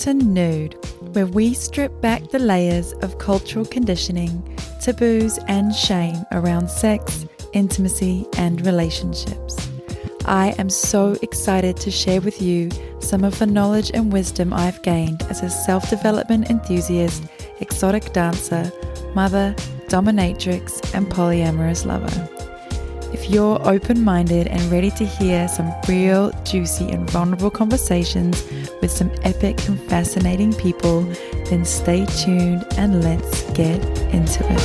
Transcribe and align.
to 0.00 0.14
Nude, 0.14 0.78
where 1.14 1.26
we 1.26 1.52
strip 1.52 2.00
back 2.00 2.30
the 2.30 2.38
layers 2.38 2.94
of 3.02 3.18
cultural 3.18 3.66
conditioning, 3.66 4.56
taboos, 4.80 5.38
and 5.46 5.74
shame 5.74 6.24
around 6.32 6.70
sex, 6.70 7.26
intimacy, 7.52 8.26
and 8.38 8.64
relationships. 8.64 9.68
I 10.24 10.54
am 10.56 10.70
so 10.70 11.18
excited 11.20 11.76
to 11.78 11.90
share 11.90 12.22
with 12.22 12.40
you 12.40 12.70
some 13.00 13.24
of 13.24 13.38
the 13.38 13.46
knowledge 13.46 13.90
and 13.92 14.10
wisdom 14.10 14.54
I've 14.54 14.82
gained 14.82 15.22
as 15.24 15.42
a 15.42 15.50
self 15.50 15.90
development 15.90 16.48
enthusiast, 16.48 17.22
exotic 17.60 18.14
dancer, 18.14 18.72
mother, 19.14 19.54
dominatrix, 19.88 20.94
and 20.94 21.08
polyamorous 21.08 21.84
lover. 21.84 22.39
If 23.22 23.28
you're 23.28 23.60
open 23.68 24.02
minded 24.02 24.46
and 24.46 24.62
ready 24.72 24.90
to 24.92 25.04
hear 25.04 25.46
some 25.46 25.70
real, 25.86 26.32
juicy, 26.42 26.90
and 26.90 27.08
vulnerable 27.10 27.50
conversations 27.50 28.42
with 28.80 28.90
some 28.90 29.12
epic 29.24 29.68
and 29.68 29.78
fascinating 29.90 30.54
people, 30.54 31.02
then 31.44 31.66
stay 31.66 32.06
tuned 32.06 32.64
and 32.78 33.04
let's 33.04 33.42
get 33.50 33.84
into 34.14 34.42
it. 34.50 34.60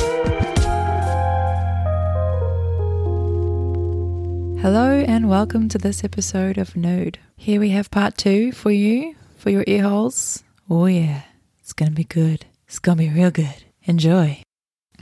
Hello, 4.62 5.04
and 5.06 5.28
welcome 5.28 5.68
to 5.68 5.76
this 5.76 6.02
episode 6.02 6.56
of 6.56 6.74
Nude. 6.74 7.18
Here 7.36 7.60
we 7.60 7.68
have 7.70 7.90
part 7.90 8.16
two 8.16 8.52
for 8.52 8.70
you, 8.70 9.16
for 9.36 9.50
your 9.50 9.64
ear 9.66 9.82
holes. 9.82 10.42
Oh, 10.70 10.86
yeah, 10.86 11.24
it's 11.60 11.74
gonna 11.74 11.90
be 11.90 12.04
good. 12.04 12.46
It's 12.66 12.78
gonna 12.78 12.96
be 12.96 13.10
real 13.10 13.30
good. 13.30 13.64
Enjoy 13.84 14.40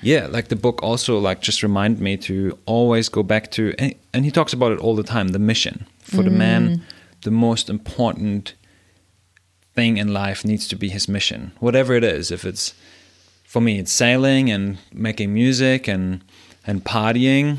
yeah 0.03 0.27
like 0.27 0.48
the 0.48 0.57
book 0.57 0.83
also 0.83 1.19
like 1.19 1.41
just 1.41 1.62
remind 1.62 2.01
me 2.01 2.16
to 2.16 2.59
always 2.66 3.09
go 3.09 3.23
back 3.23 3.51
to 3.51 3.75
and, 3.79 3.95
and 4.12 4.25
he 4.25 4.30
talks 4.30 4.53
about 4.53 4.73
it 4.73 4.79
all 4.79 4.95
the 4.95 5.03
time 5.03 5.29
the 5.29 5.39
mission 5.39 5.87
for 6.01 6.23
mm. 6.23 6.25
the 6.25 6.30
man 6.30 6.83
the 7.23 7.30
most 7.30 7.70
important 7.70 8.55
thing 9.75 9.97
in 9.97 10.12
life 10.12 10.45
needs 10.45 10.69
to 10.69 10.77
be 10.77 10.89
his 10.89 11.09
mission 11.09 11.53
whatever 11.61 11.95
it 11.95 12.05
is 12.05 12.31
if 12.31 12.45
it's 12.45 12.75
for 13.45 13.61
me 13.61 13.78
it's 13.78 13.92
sailing 13.92 14.51
and 14.51 14.78
making 14.92 15.33
music 15.33 15.89
and 15.89 16.23
and 16.67 16.84
partying 16.84 17.58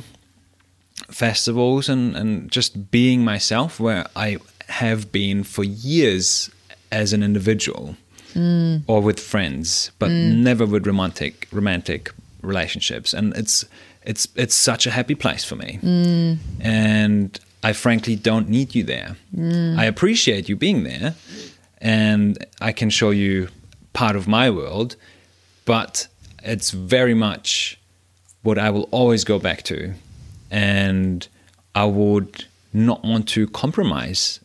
festivals 1.10 1.90
and 1.90 2.16
and 2.16 2.52
just 2.52 2.92
being 2.92 3.24
myself 3.24 3.80
where 3.80 4.06
i 4.16 4.38
have 4.68 5.12
been 5.12 5.44
for 5.44 5.64
years 5.64 6.50
as 6.92 7.14
an 7.14 7.22
individual 7.22 7.96
mm. 8.34 8.82
or 8.88 9.02
with 9.02 9.20
friends 9.20 9.92
but 10.00 10.10
mm. 10.10 10.38
never 10.38 10.66
with 10.66 10.88
romantic 10.88 11.48
romantic 11.52 12.12
relationships, 12.46 13.14
and 13.14 13.36
it's 13.36 13.66
it's 14.04 14.28
it's 14.36 14.56
such 14.56 14.88
a 14.88 14.92
happy 14.92 15.16
place 15.16 15.44
for 15.44 15.56
me. 15.56 15.80
Mm. 15.82 16.38
And 16.62 17.40
I 17.64 17.74
frankly 17.74 18.16
don't 18.16 18.50
need 18.50 18.76
you 18.76 18.84
there. 18.84 19.18
Mm. 19.36 19.78
I 19.78 19.86
appreciate 19.86 20.48
you 20.48 20.56
being 20.56 20.84
there, 20.84 21.16
and 21.80 22.46
I 22.62 22.72
can 22.72 22.90
show 22.90 23.10
you 23.10 23.50
part 23.94 24.16
of 24.16 24.28
my 24.28 24.50
world, 24.50 24.96
but 25.66 26.08
it's 26.44 26.72
very 26.72 27.14
much 27.14 27.80
what 28.44 28.58
I 28.60 28.70
will 28.70 28.88
always 28.92 29.24
go 29.24 29.40
back 29.40 29.64
to, 29.64 29.94
and 30.52 31.28
I 31.74 31.86
would 31.86 32.46
not 32.74 33.04
want 33.04 33.28
to 33.30 33.48
compromise 33.48 34.40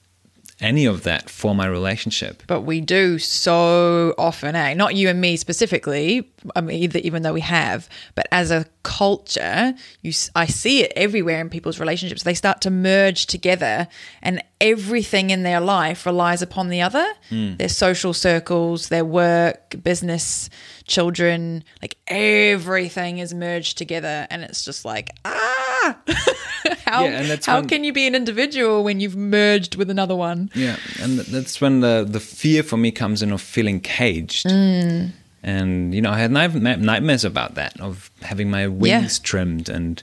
any 0.60 0.84
of 0.86 1.02
that 1.04 1.30
for 1.30 1.54
my 1.54 1.66
relationship. 1.66 2.42
But 2.46 2.62
we 2.62 2.80
do 2.80 3.18
so 3.18 4.14
often, 4.18 4.54
eh? 4.54 4.74
Not 4.74 4.94
you 4.94 5.08
and 5.08 5.20
me 5.20 5.36
specifically. 5.36 6.30
I 6.54 6.60
mean, 6.60 6.90
even 6.96 7.22
though 7.22 7.32
we 7.32 7.40
have, 7.40 7.88
but 8.14 8.26
as 8.30 8.50
a 8.50 8.66
culture, 8.82 9.74
you 10.02 10.12
I 10.34 10.46
see 10.46 10.82
it 10.82 10.92
everywhere 10.96 11.40
in 11.40 11.48
people's 11.48 11.80
relationships. 11.80 12.22
They 12.22 12.34
start 12.34 12.60
to 12.62 12.70
merge 12.70 13.26
together, 13.26 13.88
and 14.22 14.42
everything 14.60 15.30
in 15.30 15.42
their 15.42 15.60
life 15.60 16.06
relies 16.06 16.42
upon 16.42 16.68
the 16.68 16.82
other. 16.82 17.06
Mm. 17.30 17.58
Their 17.58 17.68
social 17.68 18.12
circles, 18.12 18.88
their 18.88 19.04
work, 19.04 19.76
business, 19.82 20.50
children, 20.86 21.64
like 21.82 21.96
everything 22.08 23.18
is 23.18 23.34
merged 23.34 23.78
together, 23.78 24.26
and 24.30 24.42
it's 24.42 24.64
just 24.64 24.84
like 24.84 25.10
ah. 25.24 25.98
how 26.90 27.04
yeah, 27.04 27.36
how 27.44 27.60
when, 27.60 27.68
can 27.68 27.84
you 27.84 27.92
be 27.92 28.06
an 28.06 28.14
individual 28.14 28.82
when 28.84 29.00
you've 29.00 29.16
merged 29.16 29.76
with 29.76 29.90
another 29.90 30.16
one? 30.16 30.50
Yeah, 30.54 30.76
and 31.00 31.18
that's 31.18 31.60
when 31.60 31.80
the 31.80 32.06
the 32.08 32.20
fear 32.20 32.62
for 32.62 32.76
me 32.76 32.90
comes 32.90 33.22
in 33.22 33.32
of 33.32 33.40
feeling 33.40 33.80
caged. 33.80 34.46
Mm. 34.46 35.12
And 35.42 35.94
you 35.94 36.02
know, 36.02 36.10
I 36.10 36.18
had 36.18 36.30
nightmares 36.30 37.24
about 37.24 37.54
that 37.54 37.80
of 37.80 38.10
having 38.22 38.50
my 38.50 38.66
wings 38.66 39.18
yeah. 39.18 39.22
trimmed 39.22 39.68
and 39.68 40.02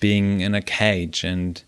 being 0.00 0.40
in 0.40 0.54
a 0.54 0.60
cage 0.60 1.24
and 1.24 1.62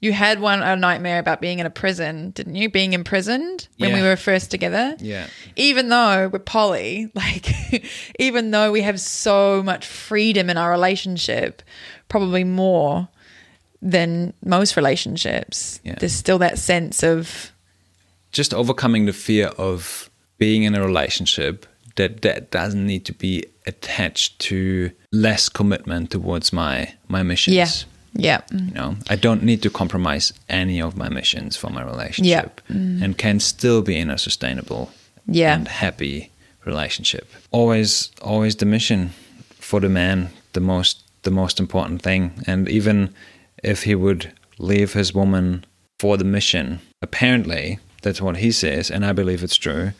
you 0.00 0.12
had 0.12 0.38
one 0.38 0.62
a 0.62 0.76
nightmare 0.76 1.18
about 1.18 1.40
being 1.40 1.58
in 1.58 1.66
a 1.66 1.70
prison, 1.70 2.30
didn't 2.30 2.54
you? 2.54 2.70
Being 2.70 2.92
imprisoned 2.92 3.66
when 3.78 3.90
yeah. 3.90 3.96
we 3.96 4.02
were 4.02 4.14
first 4.14 4.50
together. 4.50 4.94
Yeah. 5.00 5.26
Even 5.56 5.88
though 5.88 6.28
we're 6.28 6.38
poly, 6.38 7.10
like 7.14 7.84
even 8.18 8.52
though 8.52 8.70
we 8.70 8.82
have 8.82 9.00
so 9.00 9.62
much 9.62 9.84
freedom 9.84 10.50
in 10.50 10.56
our 10.56 10.70
relationship, 10.70 11.62
probably 12.08 12.44
more 12.44 13.08
than 13.80 14.32
most 14.44 14.76
relationships. 14.76 15.80
Yeah. 15.84 15.96
There's 15.98 16.14
still 16.14 16.38
that 16.38 16.58
sense 16.58 17.02
of 17.02 17.52
just 18.32 18.52
overcoming 18.52 19.06
the 19.06 19.12
fear 19.12 19.48
of 19.58 20.10
being 20.38 20.62
in 20.64 20.74
a 20.74 20.80
relationship 20.80 21.66
that 21.96 22.22
that 22.22 22.50
doesn't 22.50 22.86
need 22.86 23.04
to 23.06 23.12
be 23.12 23.44
attached 23.66 24.38
to 24.38 24.90
less 25.12 25.48
commitment 25.48 26.10
towards 26.10 26.52
my 26.52 26.94
my 27.08 27.22
missions. 27.22 27.56
Yeah. 27.56 27.68
Yeah. 28.14 28.40
You 28.52 28.72
know, 28.72 28.96
I 29.10 29.16
don't 29.16 29.42
need 29.42 29.62
to 29.62 29.70
compromise 29.70 30.32
any 30.48 30.80
of 30.82 30.96
my 30.96 31.08
missions 31.08 31.56
for 31.56 31.70
my 31.70 31.84
relationship 31.84 32.60
yeah. 32.68 32.76
mm. 32.76 33.02
and 33.02 33.16
can 33.16 33.38
still 33.38 33.82
be 33.82 33.96
in 33.96 34.10
a 34.10 34.18
sustainable 34.18 34.90
yeah. 35.26 35.54
and 35.54 35.68
happy 35.68 36.30
relationship. 36.64 37.30
Always 37.50 38.10
always 38.22 38.56
the 38.56 38.66
mission 38.66 39.10
for 39.60 39.80
the 39.80 39.88
man 39.88 40.30
the 40.52 40.60
most 40.60 41.02
the 41.22 41.30
most 41.30 41.60
important 41.60 42.02
thing 42.02 42.32
and 42.46 42.68
even 42.68 43.14
if 43.62 43.84
he 43.84 43.94
would 43.94 44.32
leave 44.58 44.92
his 44.92 45.14
woman 45.14 45.64
for 45.98 46.16
the 46.16 46.24
mission 46.24 46.80
apparently 47.02 47.78
that's 48.02 48.20
what 48.20 48.38
he 48.38 48.50
says 48.50 48.90
and 48.90 49.04
I 49.04 49.12
believe 49.12 49.42
it's 49.42 49.56
true 49.56 49.92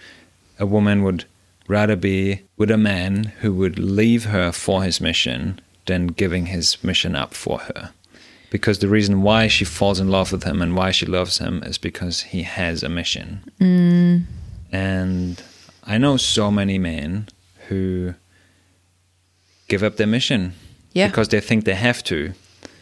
a 0.59 0.67
woman 0.67 1.03
would 1.03 1.25
rather 1.69 1.97
be 1.97 2.43
with 2.57 2.71
a 2.71 2.79
man 2.79 3.25
who 3.41 3.53
would 3.53 3.79
leave 3.79 4.25
her 4.25 4.51
for 4.51 4.83
his 4.83 5.01
mission 5.01 5.61
than 5.87 6.09
giving 6.09 6.47
his 6.47 6.83
mission 6.83 7.15
up 7.15 7.35
for 7.35 7.59
her. 7.61 7.93
Because 8.51 8.79
the 8.79 8.89
reason 8.89 9.23
why 9.23 9.47
she 9.47 9.65
falls 9.65 10.01
in 10.01 10.09
love 10.09 10.33
with 10.33 10.45
him 10.45 10.63
and 10.63 10.75
why 10.75 10.91
she 10.91 11.05
loves 11.05 11.39
him 11.39 11.63
is 11.63 11.77
because 11.77 12.23
he 12.23 12.43
has 12.43 12.83
a 12.83 12.89
mission. 12.89 13.43
Mm. 13.61 14.23
And 14.73 15.43
I 15.85 15.99
know 15.99 16.17
so 16.17 16.51
many 16.51 16.79
men 16.79 17.29
who 17.69 18.15
give 19.69 19.83
up 19.83 19.97
their 19.97 20.07
mission 20.07 20.55
yeah. 20.93 21.09
because 21.09 21.29
they 21.29 21.41
think 21.41 21.65
they 21.65 21.75
have 21.75 22.03
to 22.05 22.33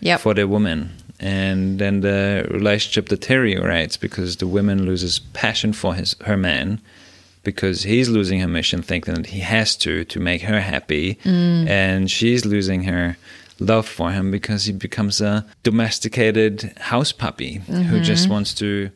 yep. 0.01 0.21
for 0.21 0.35
the 0.35 0.47
woman. 0.47 0.93
And 1.19 1.79
then 1.79 2.01
the 2.01 2.47
relationship 2.51 3.09
deteriorates 3.09 3.97
because 3.97 4.37
the 4.37 4.47
woman 4.47 4.85
loses 4.85 5.19
passion 5.19 5.73
for 5.73 5.95
his 5.95 6.15
her 6.25 6.37
man 6.37 6.81
because 7.43 7.85
he's 7.85 8.09
losing 8.09 8.41
her 8.41 8.49
mission 8.49 8.83
thinking 8.83 9.15
that 9.15 9.27
he 9.27 9.39
has 9.39 9.77
to 9.77 10.05
to 10.05 10.21
make 10.21 10.43
her 10.43 10.61
happy 10.61 11.15
mm. 11.23 11.67
and 11.69 12.11
she's 12.11 12.45
losing 12.45 12.83
her 12.83 13.17
love 13.61 13.87
for 13.87 14.11
him 14.11 14.31
because 14.31 14.65
he 14.65 14.73
becomes 14.73 15.21
a 15.21 15.47
domesticated 15.63 16.75
house 16.79 17.13
puppy 17.13 17.61
mm-hmm. 17.61 17.83
who 17.83 18.01
just 18.01 18.29
wants 18.29 18.53
to 18.53 18.91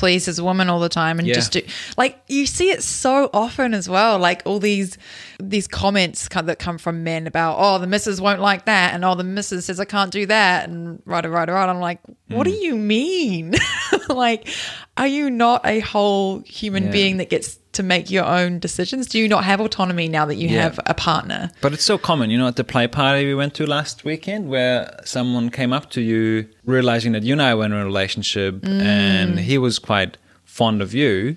please 0.00 0.24
his 0.24 0.40
woman 0.40 0.70
all 0.70 0.80
the 0.80 0.88
time 0.88 1.18
and 1.18 1.28
yeah. 1.28 1.34
just 1.34 1.52
do 1.52 1.60
like 1.98 2.18
you 2.26 2.46
see 2.46 2.70
it 2.70 2.82
so 2.82 3.28
often 3.34 3.74
as 3.74 3.86
well 3.86 4.18
like 4.18 4.40
all 4.46 4.58
these 4.58 4.96
these 5.38 5.68
comments 5.68 6.26
that 6.26 6.58
come 6.58 6.78
from 6.78 7.04
men 7.04 7.26
about 7.26 7.56
oh 7.58 7.76
the 7.78 7.86
missus 7.86 8.18
won't 8.18 8.40
like 8.40 8.64
that 8.64 8.94
and 8.94 9.04
oh 9.04 9.14
the 9.14 9.22
missus 9.22 9.66
says 9.66 9.78
I 9.78 9.84
can't 9.84 10.10
do 10.10 10.24
that 10.24 10.70
and 10.70 11.02
right 11.04 11.22
right 11.28 11.48
right 11.50 11.68
I'm 11.68 11.80
like 11.80 12.00
what 12.28 12.46
mm. 12.46 12.50
do 12.50 12.56
you 12.56 12.76
mean 12.76 13.54
like 14.08 14.48
are 14.96 15.06
you 15.06 15.28
not 15.28 15.66
a 15.66 15.80
whole 15.80 16.40
human 16.40 16.84
yeah. 16.84 16.92
being 16.92 17.16
that 17.18 17.28
gets 17.28 17.59
to 17.72 17.82
make 17.82 18.10
your 18.10 18.24
own 18.24 18.58
decisions? 18.58 19.06
Do 19.06 19.18
you 19.18 19.28
not 19.28 19.44
have 19.44 19.60
autonomy 19.60 20.08
now 20.08 20.26
that 20.26 20.36
you 20.36 20.48
yeah. 20.48 20.62
have 20.62 20.80
a 20.86 20.94
partner? 20.94 21.50
But 21.60 21.72
it's 21.72 21.84
so 21.84 21.98
common, 21.98 22.30
you 22.30 22.38
know, 22.38 22.48
at 22.48 22.56
the 22.56 22.64
play 22.64 22.88
party 22.88 23.26
we 23.26 23.34
went 23.34 23.54
to 23.54 23.66
last 23.66 24.04
weekend 24.04 24.48
where 24.48 24.98
someone 25.04 25.50
came 25.50 25.72
up 25.72 25.90
to 25.90 26.00
you 26.00 26.48
realizing 26.64 27.12
that 27.12 27.22
you 27.22 27.32
and 27.32 27.42
I 27.42 27.54
were 27.54 27.64
in 27.64 27.72
a 27.72 27.84
relationship 27.84 28.56
mm. 28.56 28.82
and 28.82 29.38
he 29.38 29.58
was 29.58 29.78
quite 29.78 30.16
fond 30.44 30.82
of 30.82 30.92
you, 30.94 31.36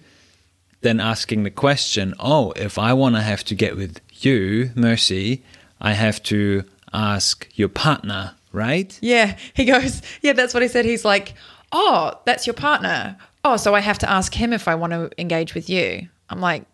then 0.81 1.00
asking 1.00 1.44
the 1.44 1.51
question, 1.51 2.13
oh, 2.19 2.51
if 2.56 2.77
I 2.77 2.94
want 2.94 3.15
to 3.15 3.21
have 3.21 3.44
to 3.45 3.56
get 3.56 3.75
with 3.75 4.01
you, 4.12 4.71
Mercy, 4.75 5.44
I 5.79 5.94
have 5.94 6.21
to 6.24 6.63
ask 6.94 7.47
your 7.53 7.69
partner, 7.69 8.33
right? 8.51 8.97
Yeah. 9.01 9.38
He 9.53 9.65
goes, 9.65 10.01
yeah, 10.21 10.33
that's 10.33 10.53
what 10.53 10.63
he 10.63 10.69
said. 10.69 10.86
He's 10.86 11.06
like, 11.06 11.36
oh, 11.71 12.19
that's 12.25 12.47
your 12.47 12.53
partner. 12.53 13.18
Oh, 13.45 13.57
so 13.57 13.75
I 13.75 13.81
have 13.81 14.00
to 14.00 14.09
ask 14.09 14.33
him 14.33 14.53
if 14.53 14.68
I 14.68 14.75
want 14.75 14.94
to 14.94 15.12
engage 15.18 15.53
with 15.53 15.69
you. 15.69 16.07
I'm 16.33 16.41
like, 16.41 16.65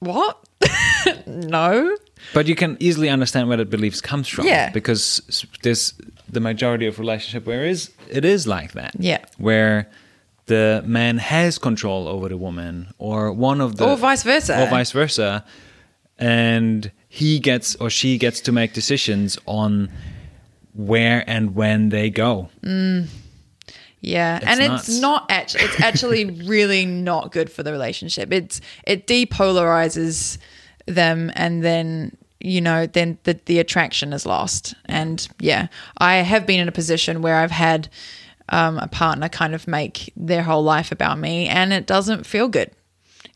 what? 0.00 0.38
no. 1.26 1.96
But 2.32 2.46
you 2.46 2.54
can 2.54 2.76
easily 2.80 3.08
understand 3.08 3.48
where 3.48 3.56
that 3.56 3.70
beliefs 3.70 4.00
comes 4.00 4.28
from. 4.28 4.46
Yeah. 4.46 4.70
Because 4.70 5.46
there's 5.62 5.94
the 6.28 6.40
majority 6.40 6.86
of 6.86 6.98
relationship 6.98 7.46
where 7.46 7.64
it 7.64 7.70
is, 7.70 7.90
it 8.10 8.24
is 8.24 8.46
like 8.46 8.72
that. 8.72 8.92
Yeah. 8.98 9.24
Where 9.38 9.90
the 10.46 10.82
man 10.86 11.18
has 11.18 11.58
control 11.58 12.06
over 12.06 12.28
the 12.28 12.36
woman 12.36 12.92
or 12.98 13.32
one 13.32 13.60
of 13.60 13.76
the 13.76 13.88
Or 13.88 13.96
vice 13.96 14.22
versa. 14.22 14.62
or 14.62 14.66
vice 14.68 14.92
versa 14.92 15.44
and 16.18 16.92
he 17.08 17.38
gets 17.38 17.74
or 17.76 17.90
she 17.90 18.18
gets 18.18 18.40
to 18.42 18.52
make 18.52 18.72
decisions 18.72 19.38
on 19.46 19.90
where 20.74 21.24
and 21.26 21.54
when 21.54 21.88
they 21.88 22.10
go 22.10 22.48
mm. 22.62 23.06
Yeah, 24.04 24.38
and 24.42 24.60
nuts. 24.60 24.88
it's 24.88 25.00
not 25.00 25.26
actually 25.30 25.64
it's 25.64 25.80
actually 25.80 26.24
really 26.46 26.84
not 26.84 27.32
good 27.32 27.50
for 27.50 27.62
the 27.62 27.72
relationship. 27.72 28.32
It's 28.32 28.60
it 28.86 29.06
depolarizes 29.06 30.38
them 30.86 31.32
and 31.34 31.64
then 31.64 32.16
you 32.40 32.60
know 32.60 32.86
then 32.86 33.18
the 33.24 33.40
the 33.46 33.58
attraction 33.58 34.12
is 34.12 34.26
lost. 34.26 34.74
And 34.84 35.26
yeah, 35.40 35.68
I 35.98 36.16
have 36.16 36.46
been 36.46 36.60
in 36.60 36.68
a 36.68 36.72
position 36.72 37.22
where 37.22 37.36
I've 37.36 37.50
had 37.50 37.88
um, 38.50 38.78
a 38.78 38.88
partner 38.88 39.30
kind 39.30 39.54
of 39.54 39.66
make 39.66 40.12
their 40.16 40.42
whole 40.42 40.62
life 40.62 40.92
about 40.92 41.18
me 41.18 41.48
and 41.48 41.72
it 41.72 41.86
doesn't 41.86 42.26
feel 42.26 42.48
good. 42.48 42.70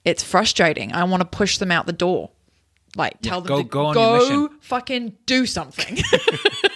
It's 0.05 0.23
frustrating. 0.23 0.93
I 0.93 1.05
want 1.05 1.23
to 1.23 1.25
push 1.26 1.59
them 1.59 1.73
out 1.73 1.87
the 1.87 1.93
door. 1.93 2.31
Like 2.94 3.20
tell 3.23 3.41
them 3.41 3.49
go- 3.69 3.93
to 3.93 3.94
go 3.94 4.19
mission. 4.19 4.59
fucking 4.61 5.17
do 5.25 5.47
something. 5.47 5.99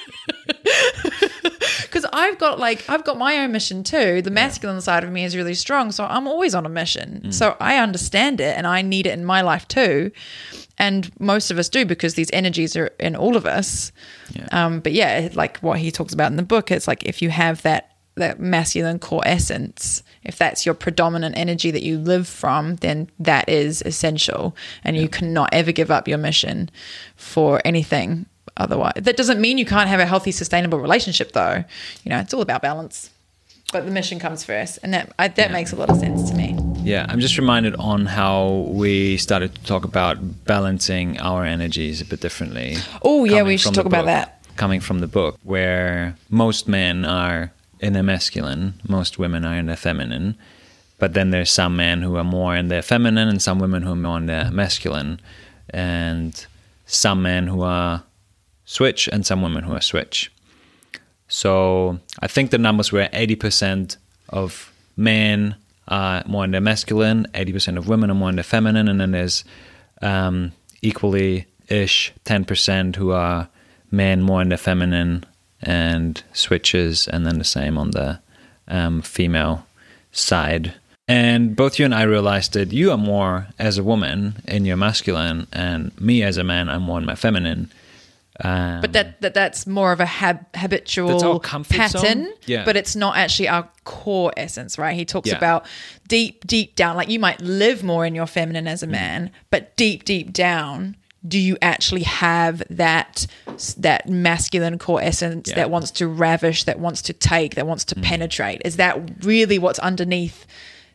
I've 2.12 2.38
got 2.38 2.59
like 2.59 2.88
I've 2.88 3.05
got 3.05 3.17
my 3.17 3.38
own 3.38 3.53
mission 3.53 3.82
too. 3.82 4.23
The 4.23 4.31
masculine 4.31 4.81
side 4.81 5.05
of 5.05 5.11
me 5.11 5.25
is 5.25 5.35
really 5.35 5.55
strong, 5.55 5.91
so 5.93 6.05
I'm 6.05 6.29
always 6.29 6.55
on 6.55 6.67
a 6.67 6.69
mission. 6.69 7.23
Mm. 7.25 7.35
So 7.35 7.56
I 7.59 7.79
understand 7.79 8.41
it, 8.41 8.56
and 8.56 8.67
I 8.67 8.82
need 8.82 9.06
it 9.06 9.12
in 9.12 9.25
my 9.25 9.41
life 9.41 9.67
too. 9.69 10.12
And 10.79 11.11
most 11.20 11.50
of 11.50 11.59
us 11.59 11.69
do 11.69 11.85
because 11.85 12.14
these 12.14 12.31
energies 12.32 12.76
are 12.76 12.88
in 12.99 13.17
all 13.17 13.37
of 13.37 13.47
us. 13.47 13.93
Yeah. 14.32 14.49
Um, 14.53 14.81
but 14.81 14.93
yeah, 14.93 15.29
like 15.35 15.59
what 15.59 15.79
he 15.79 15.91
talks 15.91 16.12
about 16.12 16.31
in 16.31 16.37
the 16.37 16.43
book, 16.43 16.70
it's 16.70 16.88
like 16.88 17.05
if 17.05 17.23
you 17.23 17.31
have 17.31 17.62
that 17.62 17.88
that 18.17 18.38
masculine 18.38 18.99
core 18.99 19.23
essence, 19.25 20.03
if 20.23 20.37
that's 20.37 20.67
your 20.67 20.75
predominant 20.75 21.37
energy 21.38 21.70
that 21.70 21.82
you 21.82 21.99
live 21.99 22.29
from, 22.29 22.76
then 22.76 23.08
that 23.19 23.49
is 23.49 23.82
essential, 23.87 24.55
and 24.85 24.97
you 24.97 25.08
cannot 25.08 25.49
ever 25.53 25.73
give 25.73 25.91
up 25.91 26.06
your 26.06 26.19
mission 26.19 26.70
for 27.17 27.62
anything 27.65 28.26
otherwise. 28.57 28.95
That 28.97 29.17
doesn't 29.17 29.41
mean 29.41 29.59
you 29.59 29.67
can't 29.67 29.89
have 29.89 30.01
a 30.01 30.07
healthy, 30.07 30.33
sustainable 30.33 30.79
relationship, 30.79 31.33
though. 31.33 31.65
You 32.05 32.11
know, 32.11 32.19
it's 32.19 32.35
all 32.35 32.43
about 32.43 32.63
balance. 32.63 33.11
But 33.73 33.87
the 33.87 33.91
mission 33.91 34.19
comes 34.19 34.45
first, 34.45 34.79
and 34.83 34.93
that 34.93 35.13
I, 35.19 35.29
that 35.29 35.51
makes 35.51 35.73
a 35.73 35.77
lot 35.77 35.89
of 35.89 35.97
sense 35.97 36.29
to 36.31 36.37
me. 36.37 36.59
Yeah, 36.83 37.07
I'm 37.09 37.21
just 37.21 37.39
reminded 37.39 37.75
on 37.77 38.05
how 38.05 38.67
we 38.69 39.17
started 39.17 39.55
to 39.55 39.63
talk 39.65 39.85
about 39.85 40.45
balancing 40.45 41.19
our 41.19 41.47
energies 41.47 42.03
a 42.03 42.05
bit 42.05 42.21
differently. 42.21 42.77
Oh, 43.01 43.25
yeah, 43.25 43.43
we 43.43 43.57
should 43.57 43.73
talk 43.73 43.85
the 43.85 43.89
about 43.89 44.05
that. 44.05 44.45
Coming 44.57 44.81
from 44.81 44.99
the 44.99 45.07
book, 45.07 45.39
where 45.43 46.17
most 46.29 46.69
men 46.69 47.07
are 47.07 47.53
in 47.81 47.95
their 47.95 48.03
masculine, 48.03 48.75
most 48.87 49.19
women 49.19 49.47
are 49.47 49.57
in 49.57 49.65
their 49.65 49.77
feminine, 49.77 50.37
but 50.99 51.15
then 51.15 51.31
there's 51.31 51.51
some 51.51 51.75
men 51.75 52.03
who 52.03 52.17
are 52.17 52.25
more 52.25 52.55
in 52.55 52.69
their 52.69 52.83
feminine 52.83 53.27
and 53.27 53.41
some 53.41 53.59
women 53.59 53.85
who 53.85 53.93
are 53.93 53.97
more 53.97 54.19
in 54.19 54.27
their 54.27 54.51
masculine, 54.51 55.19
and 55.71 56.47
some 56.85 57.23
men 57.23 57.47
who 57.47 57.63
are 57.63 58.03
switch 58.64 59.09
and 59.09 59.25
some 59.26 59.43
women 59.43 59.64
who 59.64 59.75
are 59.75 59.81
switch. 59.81 60.32
So 61.29 61.99
I 62.20 62.26
think 62.26 62.50
the 62.50 62.59
numbers 62.59 62.93
were 62.93 63.09
80% 63.12 63.97
of 64.29 64.73
men 64.97 65.56
are 65.88 66.23
more 66.26 66.44
in 66.44 66.50
their 66.50 66.61
masculine, 66.61 67.26
80% 67.35 67.79
of 67.79 67.88
women 67.88 68.11
are 68.11 68.14
more 68.14 68.29
in 68.29 68.37
their 68.37 68.44
feminine, 68.44 68.88
and 68.88 69.00
then 69.00 69.12
there's 69.12 69.44
um, 70.00 70.53
equally 70.82 71.47
ish 71.69 72.12
10% 72.25 72.97
who 72.97 73.12
are 73.12 73.49
men 73.91 74.23
more 74.23 74.43
in 74.43 74.49
their 74.49 74.59
feminine 74.59 75.25
and 75.62 76.23
switches, 76.32 77.08
and 77.08 77.26
then 77.26 77.38
the 77.38 77.44
same 77.44 77.79
on 77.79 77.93
the 77.93 78.20
um, 78.69 79.03
female 79.03 79.65
side. 80.12 80.75
And 81.08 81.56
both 81.56 81.79
you 81.79 81.85
and 81.85 81.94
I 81.94 82.03
realized 82.03 82.53
that 82.55 82.73
you 82.73 82.91
are 82.91 82.99
more 82.99 83.49
as 83.58 83.79
a 83.79 83.82
woman 83.82 84.37
in 84.47 84.65
your 84.65 84.76
masculine, 84.76 85.47
and 85.53 85.99
me 86.00 86.23
as 86.23 86.37
a 86.37 86.44
man, 86.44 86.69
I'm 86.69 86.82
more 86.82 86.99
in 86.99 87.06
my 87.06 87.15
feminine. 87.15 87.70
Um, 88.40 88.81
But 88.81 88.93
that, 88.94 89.20
that 89.20 89.34
that's 89.34 89.67
more 89.67 89.93
of 89.93 90.00
a 90.00 90.06
hab- 90.06 90.46
habitual 90.56 91.08
That's 91.08 91.23
our 91.23 91.38
comfort 91.40 91.76
pattern. 91.76 92.00
zone? 92.00 92.32
Yeah. 92.46 92.64
But 92.64 92.76
it's 92.76 92.96
not 92.96 93.17
actually 93.17 93.49
our 93.49 93.69
core 93.84 94.32
essence, 94.37 94.79
right? 94.79 94.96
He 94.96 95.05
talks 95.05 95.29
Yeah. 95.29 95.37
about 95.37 95.67
deep, 96.08 96.46
deep 96.46 96.75
down. 96.75 96.96
Like 96.96 97.08
you 97.11 97.19
might 97.19 97.40
live 97.43 97.82
more 97.84 98.06
in 98.06 98.14
your 98.14 98.26
feminine 98.26 98.64
Mm. 98.64 98.70
as 98.73 98.82
a 98.82 98.87
man, 98.87 99.31
but 99.50 99.76
deep, 99.76 100.05
deep 100.05 100.32
down, 100.32 100.96
do 101.29 101.38
you 101.38 101.56
actually 101.62 102.02
have 102.02 102.62
that 102.70 103.26
that 103.76 104.08
masculine 104.08 104.79
core 104.79 105.00
essence 105.02 105.50
Yeah. 105.50 105.56
that 105.56 105.70
wants 105.70 105.90
to 105.93 106.08
ravish, 106.08 106.64
that 106.64 106.81
wants 106.81 107.02
to 107.02 107.12
take, 107.12 107.55
that 107.55 107.67
wants 107.67 107.84
to 107.84 107.94
Mm. 107.94 108.02
penetrate? 108.02 108.62
Is 108.64 108.76
that 108.76 108.99
really 109.25 109.58
what's 109.58 109.79
underneath? 109.79 110.46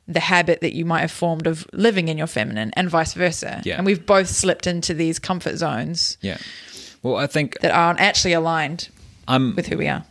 The 0.10 0.22
habit 0.22 0.62
that 0.62 0.74
you 0.74 0.86
might 0.86 1.02
have 1.02 1.12
formed 1.12 1.48
of 1.48 1.68
living 1.74 2.08
in 2.08 2.18
your 2.18 2.28
feminine 2.28 2.72
and 2.78 2.90
vice 2.90 3.14
versa. 3.14 3.62
Yeah. 3.66 3.76
And 3.76 3.86
we've 3.86 4.06
both 4.06 4.30
slipped 4.30 4.66
into 4.66 4.94
these 4.94 5.20
comfort 5.20 5.58
zones 5.58 6.18
yeah. 6.22 6.38
Well, 7.04 7.16
I 7.16 7.28
think 7.28 7.60
that 7.62 7.72
aren't 7.72 8.00
actually 8.00 8.34
aligned 8.34 8.90
I'm 9.28 9.56
with 9.56 9.68
who 9.68 9.78
we 9.78 9.88
are. 9.88 10.06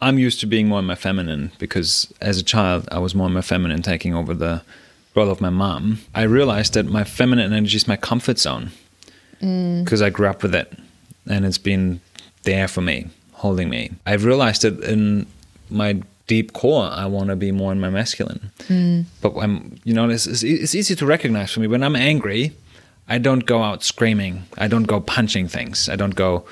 I'm 0.00 0.18
used 0.18 0.40
to 0.40 0.46
being 0.46 0.68
more 0.68 0.78
in 0.78 0.86
my 0.86 0.94
feminine 0.94 1.52
because 1.58 2.12
as 2.20 2.38
a 2.38 2.42
child 2.42 2.88
I 2.90 2.98
was 2.98 3.14
more 3.14 3.26
in 3.26 3.34
my 3.34 3.42
feminine, 3.42 3.82
taking 3.82 4.14
over 4.14 4.32
the 4.32 4.62
role 5.14 5.30
of 5.30 5.40
my 5.40 5.50
mom. 5.50 6.00
I 6.14 6.22
realized 6.22 6.74
that 6.74 6.86
my 6.86 7.04
feminine 7.04 7.52
energy 7.52 7.76
is 7.76 7.88
my 7.88 7.96
comfort 7.96 8.38
zone 8.38 8.70
mm. 9.42 9.84
because 9.84 10.02
I 10.02 10.10
grew 10.10 10.26
up 10.26 10.42
with 10.42 10.54
it, 10.54 10.72
and 11.28 11.44
it's 11.44 11.58
been 11.58 12.00
there 12.44 12.68
for 12.68 12.80
me, 12.80 13.08
holding 13.32 13.68
me. 13.68 13.90
I've 14.06 14.24
realized 14.24 14.62
that 14.62 14.80
in 14.82 15.26
my 15.68 16.02
deep 16.26 16.52
core, 16.52 16.88
I 16.90 17.06
want 17.06 17.28
to 17.28 17.36
be 17.36 17.50
more 17.50 17.72
in 17.72 17.80
my 17.80 17.90
masculine. 17.90 18.50
Mm. 18.68 19.04
But 19.20 19.36
I'm, 19.36 19.80
you 19.84 19.92
know, 19.92 20.08
it's, 20.08 20.26
it's, 20.26 20.42
it's 20.42 20.74
easy 20.74 20.94
to 20.94 21.06
recognize 21.06 21.52
for 21.52 21.60
me 21.60 21.66
when 21.66 21.82
I'm 21.82 21.96
angry. 21.96 22.52
I 23.10 23.18
don't 23.18 23.44
go 23.44 23.62
out 23.62 23.82
screaming. 23.82 24.44
I 24.56 24.68
don't 24.68 24.84
go 24.84 25.00
punching 25.00 25.48
things. 25.48 25.88
I 25.88 25.96
don't 25.96 26.14
go 26.14 26.44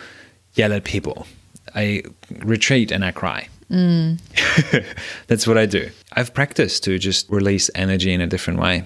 yell 0.55 0.73
at 0.73 0.85
people. 0.85 1.27
I 1.75 2.03
retreat 2.41 2.91
and 2.91 3.05
I 3.05 3.13
cry. 3.13 3.49
That's 5.29 5.47
what 5.47 5.57
I 5.57 5.67
do. 5.67 5.91
I've 6.13 6.35
practiced 6.35 6.85
to 6.85 6.99
just 6.99 7.31
release 7.31 7.71
energy 7.75 8.13
in 8.13 8.21
a 8.21 8.27
different 8.27 8.59
way 8.59 8.85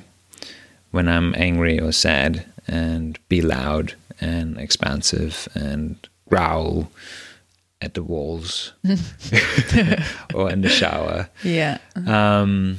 when 0.90 1.08
I'm 1.08 1.34
angry 1.36 1.80
or 1.80 1.92
sad 1.92 2.44
and 2.68 3.18
be 3.28 3.40
loud 3.40 3.94
and 4.20 4.58
expansive 4.58 5.48
and 5.54 5.96
growl 6.28 6.90
at 7.80 7.94
the 7.94 8.02
walls 8.02 8.72
or 10.34 10.50
in 10.50 10.60
the 10.60 10.68
shower. 10.68 11.30
Yeah. 11.42 11.78
Um, 12.06 12.78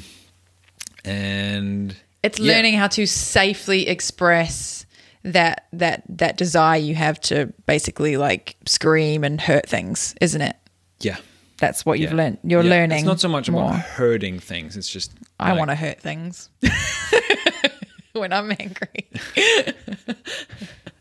and 1.03 1.95
It's 2.23 2.39
yeah. 2.39 2.53
learning 2.55 2.75
how 2.75 2.87
to 2.87 3.05
safely 3.05 3.87
express 3.87 4.85
that 5.23 5.67
that 5.73 6.03
that 6.09 6.37
desire 6.37 6.79
you 6.79 6.95
have 6.95 7.19
to 7.21 7.53
basically 7.65 8.17
like 8.17 8.55
scream 8.65 9.23
and 9.23 9.39
hurt 9.39 9.67
things, 9.67 10.15
isn't 10.21 10.41
it? 10.41 10.55
Yeah. 10.99 11.17
That's 11.59 11.85
what 11.85 11.99
you've 11.99 12.11
yeah. 12.11 12.17
learned. 12.17 12.37
You're 12.43 12.63
Yeah. 12.63 12.69
learning. 12.69 12.97
It's 12.99 13.05
not 13.05 13.19
so 13.21 13.29
much 13.29 13.49
more. 13.49 13.69
about 13.69 13.79
hurting 13.81 14.39
things. 14.39 14.75
It's 14.75 14.89
just 14.89 15.11
I 15.39 15.49
like- 15.51 15.59
want 15.59 15.69
to 15.71 15.75
hurt 15.75 15.99
things 16.01 16.49
when 18.13 18.33
I'm 18.33 18.51
angry. 18.51 19.07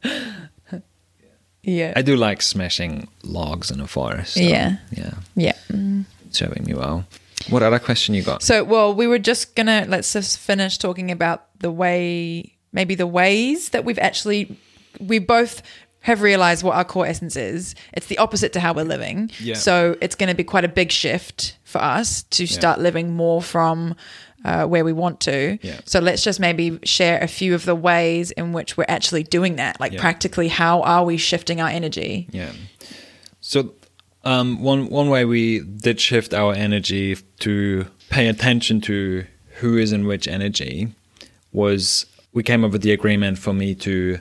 yeah. 1.62 1.92
I 1.96 2.02
do 2.02 2.16
like 2.16 2.42
smashing 2.42 3.08
logs 3.22 3.70
in 3.70 3.80
a 3.80 3.86
forest. 3.86 4.34
so, 4.34 4.40
Yeah. 4.40 4.76
Yeah. 4.90 5.14
yeah. 5.36 5.54
Mm. 5.70 6.04
Serving 6.30 6.64
me 6.64 6.74
well. 6.74 7.04
What 7.50 7.62
other 7.62 7.78
question 7.78 8.14
you 8.14 8.22
got? 8.22 8.42
So, 8.42 8.64
well, 8.64 8.94
we 8.94 9.06
were 9.06 9.18
just 9.18 9.54
gonna 9.56 9.84
let's 9.88 10.12
just 10.12 10.38
finish 10.38 10.78
talking 10.78 11.10
about 11.10 11.46
the 11.60 11.70
way, 11.70 12.54
maybe 12.72 12.94
the 12.94 13.06
ways 13.06 13.70
that 13.70 13.84
we've 13.84 13.98
actually, 13.98 14.56
we 15.00 15.18
both 15.18 15.62
have 16.00 16.20
realized 16.20 16.64
what 16.64 16.74
our 16.74 16.84
core 16.84 17.06
essence 17.06 17.36
is. 17.36 17.74
It's 17.92 18.06
the 18.06 18.18
opposite 18.18 18.52
to 18.54 18.60
how 18.60 18.74
we're 18.74 18.84
living. 18.84 19.30
Yeah. 19.38 19.54
So 19.54 19.96
it's 20.00 20.16
going 20.16 20.28
to 20.30 20.34
be 20.34 20.42
quite 20.42 20.64
a 20.64 20.68
big 20.68 20.90
shift 20.90 21.56
for 21.62 21.78
us 21.80 22.24
to 22.24 22.46
start 22.46 22.80
living 22.80 23.12
more 23.14 23.40
from 23.40 23.94
uh, 24.44 24.64
where 24.66 24.84
we 24.84 24.92
want 24.92 25.20
to. 25.20 25.58
Yeah. 25.62 25.80
So 25.84 26.00
let's 26.00 26.24
just 26.24 26.40
maybe 26.40 26.80
share 26.82 27.20
a 27.22 27.28
few 27.28 27.54
of 27.54 27.64
the 27.64 27.76
ways 27.76 28.32
in 28.32 28.52
which 28.52 28.76
we're 28.76 28.84
actually 28.88 29.22
doing 29.22 29.54
that. 29.56 29.78
Like 29.78 29.92
Yeah. 29.92 30.00
practically, 30.00 30.48
how 30.48 30.82
are 30.82 31.04
we 31.04 31.16
shifting 31.18 31.60
our 31.60 31.68
energy? 31.68 32.26
Yeah. 32.32 32.50
So 33.40 33.72
um, 34.24 34.62
one 34.62 34.88
one 34.88 35.08
way 35.08 35.24
we 35.24 35.60
did 35.60 36.00
shift 36.00 36.32
our 36.34 36.52
energy 36.54 37.16
to 37.40 37.86
pay 38.10 38.28
attention 38.28 38.80
to 38.82 39.24
who 39.60 39.76
is 39.78 39.92
in 39.92 40.06
which 40.06 40.26
energy 40.28 40.88
was 41.52 42.06
we 42.32 42.42
came 42.42 42.64
up 42.64 42.72
with 42.72 42.82
the 42.82 42.92
agreement 42.92 43.38
for 43.38 43.52
me 43.52 43.74
to 43.74 44.18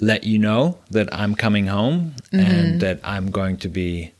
let 0.00 0.24
you 0.24 0.38
know 0.38 0.78
that 0.90 1.12
I'm 1.12 1.34
coming 1.34 1.66
home 1.66 2.14
and 2.32 2.80
that 2.80 3.00
I'm 3.04 3.30
going 3.30 3.56
to 3.58 3.68
be 3.68 4.12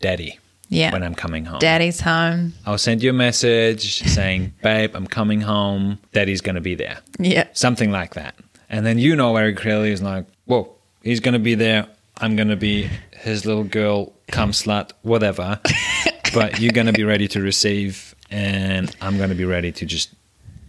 daddy 0.00 0.38
Yeah. 0.68 0.92
when 0.92 1.02
I'm 1.02 1.14
coming 1.14 1.44
home. 1.46 1.58
Daddy's 1.58 2.00
home. 2.00 2.54
I'll 2.66 2.78
send 2.78 3.02
you 3.02 3.10
a 3.10 3.12
message 3.14 4.02
saying, 4.04 4.54
"Babe, 4.62 4.94
I'm 4.94 5.06
coming 5.06 5.42
home. 5.42 5.98
Daddy's 6.12 6.40
going 6.40 6.54
to 6.56 6.60
be 6.62 6.74
there." 6.74 6.98
Yeah. 7.18 7.46
something 7.52 7.90
like 7.90 8.14
that. 8.14 8.34
And 8.70 8.84
then 8.86 8.98
you 8.98 9.16
know 9.16 9.32
very 9.34 9.54
clearly 9.54 9.90
is 9.92 10.02
like, 10.02 10.26
whoa, 10.44 10.70
he's 11.02 11.20
gonna 11.20 11.38
be 11.38 11.54
there. 11.54 11.86
I'm 12.18 12.36
gonna 12.36 12.56
be 12.56 12.90
his 13.12 13.46
little 13.46 13.64
girl, 13.64 14.12
cum 14.30 14.52
slut, 14.52 14.90
whatever. 15.02 15.60
but 16.34 16.60
you're 16.60 16.72
gonna 16.72 16.92
be 16.92 17.04
ready 17.04 17.28
to 17.28 17.40
receive 17.40 18.14
and 18.30 18.94
I'm 19.00 19.16
going 19.16 19.30
to 19.30 19.34
be 19.34 19.46
ready 19.46 19.72
to 19.72 19.86
just 19.86 20.10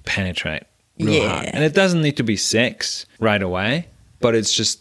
penetrate 0.05 0.63
real 0.97 1.13
Yeah. 1.23 1.27
hard. 1.29 1.45
And 1.53 1.63
it 1.63 1.73
doesn't 1.73 2.01
need 2.01 2.15
to 2.17 2.23
be 2.23 2.37
sex 2.37 3.05
right 3.19 3.41
away, 3.41 3.87
but 4.21 4.33
it's 4.33 4.53
just 4.53 4.79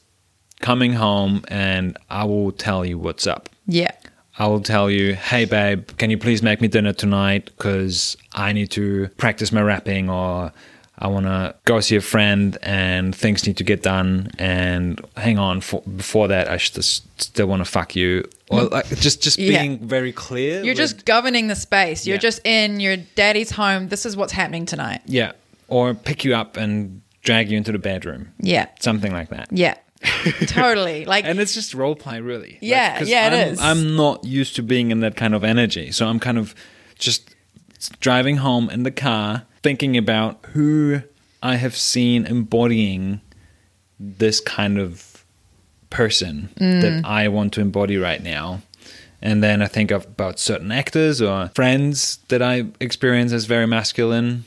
coming 0.61 0.93
home 0.93 1.45
and 1.49 1.97
I 2.09 2.25
will 2.25 2.53
tell 2.53 2.85
you 2.85 2.97
what's 2.97 3.27
up. 3.27 3.49
Yeah. 3.67 3.91
I 4.39 4.47
will 4.47 4.61
tell 4.61 4.89
you, 4.89 5.15
hey 5.15 5.45
babe, 5.45 5.89
can 5.97 6.11
you 6.11 6.19
please 6.19 6.41
make 6.41 6.61
me 6.61 6.69
dinner 6.69 6.93
tonight? 6.93 7.47
Because 7.57 8.17
I 8.33 8.53
need 8.53 8.71
to 8.71 9.09
practice 9.17 9.51
my 9.51 9.61
rapping, 9.63 10.09
or 10.09 10.53
I 11.00 11.07
want 11.09 11.26
to 11.26 11.55
go 11.64 11.81
see 11.81 11.97
a 11.97 12.00
friend, 12.00 12.59
and 12.62 13.14
things 13.14 13.47
need 13.47 13.57
to 13.59 13.64
get 13.64 13.83
done. 13.83 14.31
And 14.38 15.00
hang 15.17 15.38
on, 15.38 15.61
for, 15.61 15.81
before 15.83 16.28
that, 16.28 16.50
I 16.50 16.57
just 16.57 17.21
still 17.21 17.47
want 17.47 17.61
to 17.61 17.64
fuck 17.64 17.95
you, 17.97 18.25
or 18.50 18.64
like 18.64 18.88
just 18.99 19.23
just 19.23 19.38
Yeah. 19.38 19.61
being 19.61 19.78
very 19.78 20.12
clear. 20.12 20.57
You're 20.64 20.73
with- 20.73 20.76
just 20.78 21.05
governing 21.05 21.47
the 21.49 21.55
space. 21.57 22.07
You're 22.07 22.17
Yeah. 22.17 22.21
just 22.21 22.40
in 22.47 22.81
your 22.81 22.97
daddy's 22.97 23.50
home. 23.52 23.88
This 23.88 24.05
is 24.07 24.17
what's 24.17 24.33
happening 24.33 24.67
tonight. 24.67 25.02
yeah, 25.07 25.33
or 25.69 25.95
pick 25.95 26.25
you 26.25 26.35
up 26.35 26.57
and 26.57 27.00
drag 27.23 27.50
you 27.50 27.57
into 27.59 27.73
the 27.73 27.78
bedroom, 27.78 28.28
Yeah. 28.40 28.67
something 28.81 29.12
like 29.12 29.28
that. 29.31 29.49
Yeah. 29.52 29.75
totally. 30.47 31.05
Like 31.05 31.25
and 31.25 31.40
it's 31.40 31.55
just 31.55 31.75
role 31.75 31.95
play 31.97 32.21
really 32.21 32.52
Like, 32.52 32.61
yeah, 32.62 33.02
it 33.02 33.33
I'm, 33.33 33.52
is. 33.52 33.61
I'm 33.61 33.97
not 33.97 34.25
used 34.25 34.55
to 34.57 34.62
being 34.62 34.90
in 34.90 35.00
that 35.00 35.17
kind 35.17 35.35
of 35.35 35.43
energy 35.43 35.90
so 35.90 36.07
i'm 36.07 36.21
kind 36.21 36.38
of 36.38 36.55
just 36.99 37.35
driving 38.00 38.37
home 38.37 38.71
in 38.71 38.85
the 38.85 38.90
car 38.93 39.43
thinking 39.62 39.97
about 39.97 40.38
who 40.53 41.03
i 41.43 41.57
have 41.57 41.77
seen 41.77 42.27
embodying 42.27 43.21
this 43.99 44.41
kind 44.41 44.79
of 44.79 45.25
person 45.91 46.49
Mm. 46.61 46.83
that 46.83 47.05
i 47.05 47.29
want 47.29 47.53
to 47.55 47.61
embody 47.61 47.97
right 47.97 48.23
now 48.23 48.61
and 49.23 49.43
then 49.43 49.62
i 49.62 49.67
think 49.67 49.91
of 49.91 50.05
about 50.05 50.38
certain 50.38 50.71
actors 50.71 51.21
or 51.23 51.49
friends 51.55 52.19
that 52.29 52.43
i 52.43 52.65
experience 52.81 53.33
as 53.33 53.47
very 53.47 53.67
masculine 53.67 54.45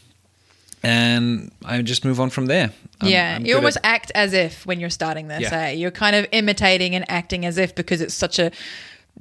and 0.84 1.52
i 1.66 1.82
just 1.82 2.06
move 2.06 2.20
on 2.20 2.30
from 2.30 2.46
there 2.48 2.72
I'm- 3.02 3.10
yeah, 3.12 3.36
I'm 3.38 3.46
you 3.48 3.56
almost 3.56 3.78
at- 3.78 3.86
act 3.96 4.12
as 4.14 4.32
if 4.34 4.64
when 4.68 4.80
you're 4.80 4.92
starting 4.92 5.28
this. 5.28 5.42
Yeah. 5.42 5.60
Eh? 5.70 5.72
You're 5.72 5.90
kind 5.90 6.16
of 6.16 6.28
imitating 6.32 6.94
and 6.94 7.04
acting 7.10 7.48
as 7.48 7.58
if 7.58 7.74
because 7.74 8.00
it's 8.00 8.14
such 8.14 8.38
a 8.38 8.52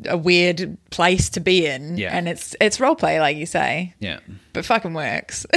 a 0.07 0.17
weird 0.17 0.77
place 0.91 1.29
to 1.31 1.41
be 1.41 1.67
in, 1.67 1.99
Yeah. 1.99 2.17
and 2.17 2.29
it's 2.29 2.55
it's 2.61 2.81
role 2.81 2.95
play, 2.95 3.21
like 3.21 3.37
you 3.37 3.47
say, 3.47 3.95
yeah 4.01 4.19
but 4.53 4.65
fucking 4.65 4.95
works. 4.95 5.47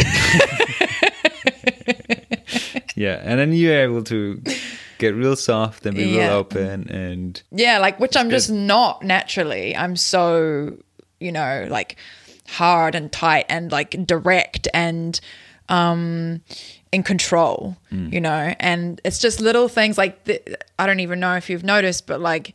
Yeah, 2.95 3.19
and 3.23 3.39
then 3.39 3.53
you're 3.53 3.81
able 3.81 4.03
to 4.03 4.39
get 4.99 5.15
real 5.15 5.35
soft 5.35 5.85
and 5.87 5.95
be 5.97 6.03
Yeah. 6.05 6.27
real 6.27 6.33
open 6.37 6.87
and 6.89 7.41
Yeah, 7.51 7.79
like 7.79 7.99
which 7.99 8.15
I'm 8.15 8.29
just 8.29 8.51
not 8.51 9.03
naturally. 9.03 9.75
I'm 9.75 9.95
so, 9.95 10.77
you 11.19 11.31
know, 11.31 11.67
like 11.71 11.95
hard 12.47 12.93
and 12.93 13.11
tight 13.11 13.45
and 13.49 13.71
like 13.71 14.05
direct 14.05 14.67
and 14.75 15.19
um 15.69 16.41
in 16.91 17.01
control, 17.01 17.77
you 17.89 18.21
know. 18.21 18.53
And 18.59 19.01
it's 19.03 19.17
just 19.17 19.39
little 19.41 19.67
things 19.67 19.97
like 19.97 20.23
th- 20.25 20.47
I 20.77 20.85
don't 20.85 20.99
even 20.99 21.19
know 21.19 21.35
if 21.35 21.49
you've 21.49 21.63
noticed, 21.63 22.05
but 22.05 22.21
like 22.21 22.53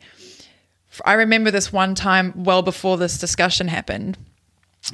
I 1.05 1.13
remember 1.13 1.51
this 1.51 1.71
one 1.71 1.95
time 1.95 2.33
well 2.35 2.61
before 2.61 2.97
this 2.97 3.17
discussion 3.17 3.67
happened 3.67 4.17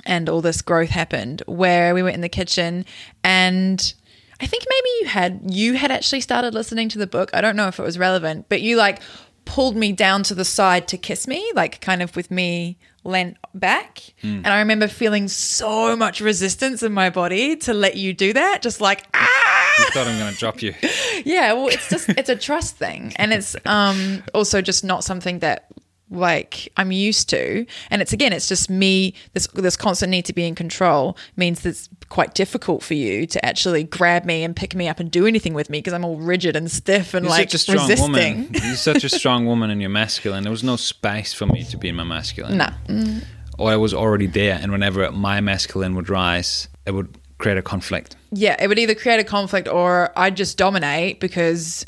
and 0.06 0.30
all 0.30 0.42
this 0.42 0.62
growth 0.62 0.90
happened 0.90 1.42
where 1.46 1.94
we 1.94 2.02
were 2.04 2.10
in 2.10 2.22
the 2.22 2.30
kitchen 2.30 2.86
and 3.24 3.94
I 4.42 4.48
think 4.48 4.66
maybe 4.70 4.90
you 5.02 5.08
had 5.08 5.42
you 5.50 5.74
had 5.76 5.92
actually 5.92 6.22
started 6.22 6.54
listening 6.54 6.90
to 6.90 6.98
the 6.98 7.08
book. 7.08 7.30
I 7.34 7.40
don't 7.40 7.56
know 7.56 7.68
if 7.68 7.80
it 7.80 7.84
was 7.84 7.98
relevant, 7.98 8.48
but 8.50 8.62
you 8.62 8.76
like 8.76 9.02
pulled 9.46 9.78
me 9.78 9.92
down 9.94 10.24
to 10.24 10.36
the 10.36 10.44
side 10.44 10.88
to 10.90 10.98
kiss 10.98 11.28
me, 11.28 11.52
like 11.56 11.80
kind 11.80 12.02
of 12.02 12.16
with 12.16 12.30
me 12.32 12.78
leant 13.06 13.38
back. 13.54 14.02
And 14.24 14.48
I 14.48 14.60
remember 14.60 14.88
feeling 14.88 15.28
so 15.30 15.96
much 15.96 16.20
resistance 16.20 16.84
in 16.84 16.92
my 16.92 17.10
body 17.12 17.56
to 17.58 17.74
let 17.74 17.96
you 17.96 18.14
do 18.14 18.34
that, 18.34 18.62
just 18.62 18.82
like 18.82 19.06
ah 19.14 19.76
you 19.80 19.86
thought 19.86 20.08
I'm 20.08 20.18
going 20.18 20.34
to 20.34 20.40
drop 20.40 20.62
you. 20.62 20.74
yeah 21.26 21.54
well 21.54 21.68
it's 21.68 21.90
just 21.90 22.10
it's 22.10 22.30
a 22.30 22.36
trust 22.36 22.76
thing 22.76 23.14
and 23.16 23.32
it's 23.32 23.56
um 23.66 24.24
also 24.34 24.62
just 24.62 24.84
not 24.84 25.04
something 25.04 25.40
that 25.40 25.68
like 26.12 26.72
i'm 26.78 26.92
used 26.92 27.30
to 27.30 27.66
and 27.90 28.02
it's 28.02 28.14
again 28.14 28.32
it's 28.32 28.48
just 28.48 28.70
me 28.70 29.14
this 29.34 29.48
this 29.56 29.76
constant 29.76 30.12
need 30.12 30.24
to 30.24 30.34
be 30.34 30.46
in 30.46 30.54
control 30.54 31.18
means 31.36 31.62
that 31.62 31.70
it's 31.70 31.90
quite 32.10 32.36
difficult 32.36 32.84
for 32.84 32.94
you 32.94 33.26
to 33.26 33.44
actually 33.44 33.84
grab 33.84 34.24
me 34.24 34.44
and 34.44 34.56
pick 34.56 34.76
me 34.76 34.88
up 34.88 35.00
and 35.00 35.10
do 35.10 35.26
anything 35.26 35.56
with 35.56 35.68
me 35.70 35.80
because 35.80 35.94
i'm 35.94 36.06
all 36.06 36.18
rigid 36.18 36.56
and 36.56 36.70
stiff 36.70 37.14
and 37.16 37.26
You're 37.26 37.32
like 37.32 37.50
such 37.50 37.56
a 37.56 37.58
strong 37.58 37.78
resisting 37.90 38.12
woman. 38.12 38.50
You're 38.64 38.76
such 38.76 39.04
a 39.04 39.10
strong 39.10 39.46
woman 39.48 39.72
and 39.72 39.82
you're 39.82 39.90
masculine. 39.90 40.44
There 40.44 40.52
was 40.52 40.64
no 40.64 40.76
space 40.76 41.34
for 41.34 41.48
me 41.48 41.64
to 41.66 41.78
be 41.78 41.90
in 41.90 41.96
my 41.96 42.04
masculine. 42.04 42.58
no 42.58 42.70
Or 43.58 43.72
I 43.72 43.76
was 43.78 43.94
already 43.94 44.28
there, 44.28 44.60
and 44.62 44.72
whenever 44.72 45.12
my 45.12 45.42
masculine 45.42 45.96
would 45.96 46.10
rise, 46.10 46.68
it 46.86 46.92
would 46.92 47.18
create 47.38 47.58
a 47.58 47.62
conflict. 47.62 48.16
yeah 48.32 48.56
it 48.64 48.68
would 48.68 48.80
either 48.80 48.96
create 48.96 49.20
a 49.20 49.24
conflict 49.24 49.68
or 49.68 50.10
i'd 50.16 50.38
just 50.38 50.58
dominate 50.58 51.20
because 51.20 51.86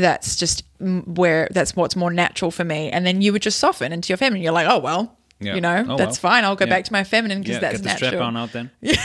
that's 0.00 0.36
just 0.36 0.64
where 0.80 1.48
that's 1.52 1.74
what's 1.74 1.96
more 1.96 2.12
natural 2.12 2.50
for 2.50 2.64
me 2.64 2.90
and 2.90 3.06
then 3.06 3.22
you 3.22 3.32
would 3.32 3.42
just 3.42 3.58
soften 3.58 3.92
into 3.92 4.10
your 4.10 4.16
feminine 4.18 4.42
you're 4.42 4.52
like 4.52 4.68
oh 4.68 4.78
well 4.78 5.16
Yeah. 5.40 5.54
you 5.54 5.60
know 5.60 5.84
Oh, 5.88 5.96
that's 5.96 6.22
well. 6.22 6.32
fine 6.32 6.44
i'll 6.44 6.56
go 6.56 6.64
Yeah. 6.66 6.70
back 6.70 6.84
to 6.84 6.92
my 6.92 7.04
feminine 7.04 7.40
because 7.40 7.54
Yeah, 7.56 7.60
that's 7.60 7.80
get 7.80 7.82
the 7.82 7.88
natural 7.88 8.10
strap 8.10 8.22
on 8.22 8.36
out 8.36 8.52
then. 8.52 8.70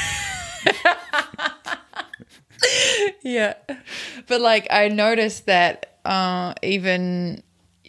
yeah 3.24 3.54
but 4.28 4.40
like 4.42 4.68
i 4.70 4.88
noticed 4.88 5.46
that 5.48 5.98
uh 6.06 6.54
even 6.62 7.42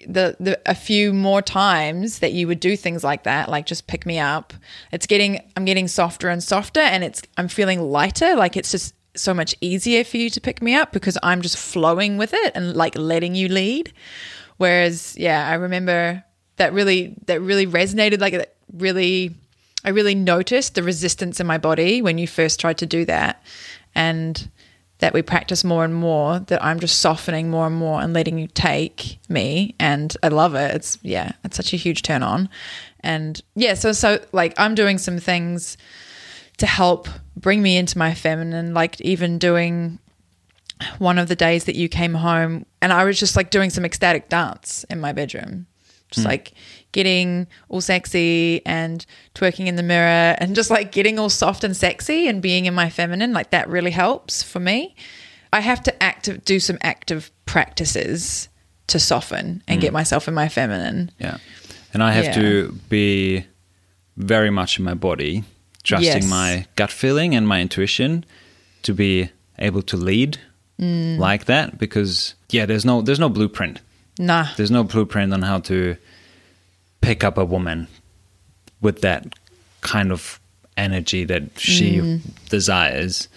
the, 0.07 0.35
the 0.41 0.61
a 0.67 0.75
few 0.75 1.13
more 1.13 1.43
times 1.43 2.19
that 2.21 2.33
you 2.33 2.47
would 2.49 2.59
do 2.59 2.77
things 2.77 3.05
like 3.05 3.23
that 3.25 3.49
like 3.49 3.67
just 3.67 3.87
pick 3.87 4.05
me 4.07 4.19
up 4.19 4.53
it's 4.91 5.07
getting 5.07 5.41
i'm 5.57 5.65
getting 5.65 5.87
softer 5.87 6.29
and 6.29 6.43
softer 6.43 6.81
and 6.81 7.05
it's 7.05 7.23
i'm 7.37 7.49
feeling 7.49 7.81
lighter 7.81 8.35
like 8.35 8.57
it's 8.57 8.71
just 8.73 8.95
so 9.15 9.35
much 9.35 9.55
easier 9.61 10.05
for 10.05 10.17
you 10.17 10.31
to 10.31 10.41
pick 10.41 10.63
me 10.63 10.75
up 10.75 10.93
because 10.93 11.19
i'm 11.23 11.43
just 11.43 11.57
flowing 11.57 12.17
with 12.17 12.33
it 12.33 12.53
and 12.55 12.75
like 12.75 12.97
letting 12.97 13.35
you 13.35 13.49
lead. 13.49 13.93
Whereas 14.57 15.17
yeah 15.19 15.49
i 15.49 15.55
remember 15.55 16.25
that 16.57 16.73
really 16.73 17.17
that 17.27 17.41
really 17.41 17.67
resonated 17.67 18.21
like 18.21 18.35
it 18.35 18.57
really 18.73 19.35
i 19.85 19.91
really 19.91 20.15
noticed 20.15 20.75
the 20.75 20.83
resistance 20.83 21.41
in 21.41 21.47
my 21.47 21.59
body 21.59 22.01
when 22.01 22.19
you 22.19 22.27
first 22.27 22.61
tried 22.61 22.79
to 22.79 22.87
do 22.87 23.05
that 23.07 23.43
and 23.95 24.49
that 24.99 25.13
we 25.13 25.21
practice 25.21 25.65
more 25.65 25.85
and 25.85 25.95
more 25.95 26.39
that 26.39 26.63
i'm 26.63 26.79
just 26.79 27.01
softening 27.01 27.51
more 27.51 27.67
and 27.67 27.77
more 27.77 28.01
and 28.01 28.13
letting 28.13 28.39
you 28.39 28.47
take 28.47 29.19
me 29.29 29.75
and 29.81 30.17
i 30.23 30.29
love 30.29 30.55
it. 30.55 30.75
It's 30.75 30.99
yeah 31.03 31.33
it's 31.45 31.57
such 31.57 31.73
a 31.73 31.77
huge 31.77 32.03
turn 32.03 32.23
on. 32.23 32.49
And 33.01 33.43
yeah 33.57 33.75
so 33.75 33.93
so 33.93 34.25
like 34.33 34.55
i'm 34.59 34.75
doing 34.75 34.99
some 34.99 35.19
things 35.19 35.77
to 36.63 36.67
help 36.67 37.09
bring 37.37 37.61
me 37.61 37.77
into 37.77 37.99
my 37.99 38.15
feminine 38.15 38.73
like 38.73 39.01
even 39.01 39.37
doing 39.37 39.99
one 40.99 41.19
of 41.19 41.27
the 41.27 41.35
days 41.35 41.65
that 41.65 41.75
you 41.75 41.89
came 41.89 42.15
home 42.15 42.65
and 42.81 42.93
I 42.93 43.03
was 43.03 43.19
just 43.19 43.35
like 43.35 43.51
doing 43.51 43.69
some 43.69 43.85
ecstatic 43.85 44.29
dance 44.29 44.85
in 44.89 45.01
my 45.01 45.13
bedroom. 45.13 45.67
Just 46.13 46.25
hmm. 46.25 46.31
like 46.31 46.53
getting 46.93 47.49
all 47.69 47.81
sexy 47.81 48.65
and 48.65 49.05
twerking 49.35 49.67
in 49.67 49.75
the 49.75 49.83
mirror 49.83 50.37
and 50.39 50.55
just 50.55 50.71
like 50.71 50.93
getting 50.93 51.19
all 51.19 51.29
soft 51.29 51.65
and 51.65 51.77
sexy 51.77 52.29
and 52.29 52.41
being 52.41 52.67
in 52.67 52.75
my 52.75 52.89
feminine. 52.89 53.33
Like 53.33 53.51
that 53.51 53.69
really 53.69 53.91
helps 53.91 54.45
for 54.45 54.61
me. 54.61 54.95
I 55.53 55.59
have 55.59 55.83
to 55.83 56.01
active 56.01 56.45
do 56.45 56.61
some 56.61 56.79
active 56.81 57.33
practices 57.45 58.49
to 58.87 59.01
soften 59.01 59.65
and 59.67 59.81
get 59.81 59.89
hmm. 59.89 59.95
myself 59.95 60.29
in 60.29 60.35
my 60.35 60.49
feminine. 60.49 61.11
Yeah. 61.19 61.39
And 61.93 62.05
I 62.05 62.13
have 62.13 62.27
Yeah. 62.27 62.35
to 62.35 62.79
be 62.89 63.47
very 64.17 64.51
much 64.51 64.79
in 64.79 64.85
my 64.85 64.95
body, 64.95 65.43
trusting 65.85 66.23
Yes. 66.23 66.31
my 66.31 66.67
gut 66.77 66.91
feeling 66.91 67.35
and 67.35 67.47
my 67.47 67.61
intuition 67.61 68.25
to 68.83 68.95
be 68.95 69.31
able 69.59 69.83
to 69.83 69.97
lead 69.97 70.39
Mm. 70.81 71.19
like 71.19 71.45
that 71.45 71.79
because 71.79 72.35
yeah, 72.51 72.67
there's 72.67 72.85
no 72.85 73.03
there's 73.03 73.21
no 73.21 73.29
blueprint. 73.29 73.81
Nah. 74.19 74.47
There's 74.57 74.71
no 74.71 74.83
blueprint 74.85 75.33
on 75.33 75.43
how 75.43 75.61
to 75.61 75.97
pick 77.01 77.23
up 77.25 77.39
a 77.39 77.45
woman 77.45 77.87
with 78.81 79.01
that 79.03 79.27
kind 79.83 80.11
of 80.13 80.41
energy 80.77 81.25
that 81.25 81.43
she 81.59 81.99
Mm. 81.99 82.21
desires. 82.49 83.29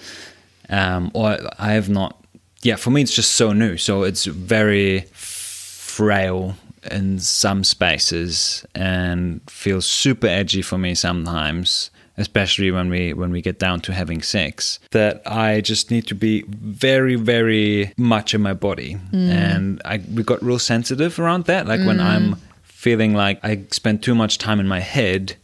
Um, 0.69 1.11
or 1.13 1.37
I 1.59 1.73
have 1.73 1.89
not. 1.89 2.15
Yeah, 2.63 2.77
for 2.77 2.89
me, 2.89 3.01
it's 3.01 3.13
just 3.15 3.31
so 3.33 3.53
new. 3.53 3.77
So 3.77 4.03
it's 4.03 4.25
very 4.25 5.05
frail 5.13 6.55
in 6.91 7.19
some 7.19 7.63
spaces 7.63 8.65
and 8.73 9.41
feels 9.49 9.85
super 9.85 10.27
edgy 10.27 10.61
for 10.61 10.77
me 10.77 10.95
sometimes 10.95 11.89
especially 12.17 12.71
when 12.71 12.89
we 12.89 13.13
when 13.13 13.31
we 13.31 13.41
get 13.41 13.59
down 13.59 13.79
to 13.81 13.93
having 13.93 14.21
sex 14.21 14.79
that 14.91 15.21
i 15.25 15.61
just 15.61 15.91
need 15.91 16.07
to 16.07 16.15
be 16.15 16.43
very 16.47 17.15
very 17.15 17.93
much 17.97 18.33
in 18.33 18.41
my 18.41 18.53
body. 18.53 18.97
Mm. 19.11 19.29
And 19.29 19.81
i 19.85 20.01
we 20.13 20.23
got 20.23 20.41
real 20.43 20.59
sensitive 20.59 21.19
around 21.19 21.45
that. 21.45 21.67
Like 21.67 21.81
when 21.85 21.97
mm. 21.97 22.05
i'm 22.05 22.35
feeling 22.63 23.13
like 23.13 23.39
i 23.43 23.63
spend 23.71 24.03
too 24.03 24.15
much 24.15 24.37
time 24.37 24.59
in 24.59 24.67
my 24.67 24.79
head 24.79 25.35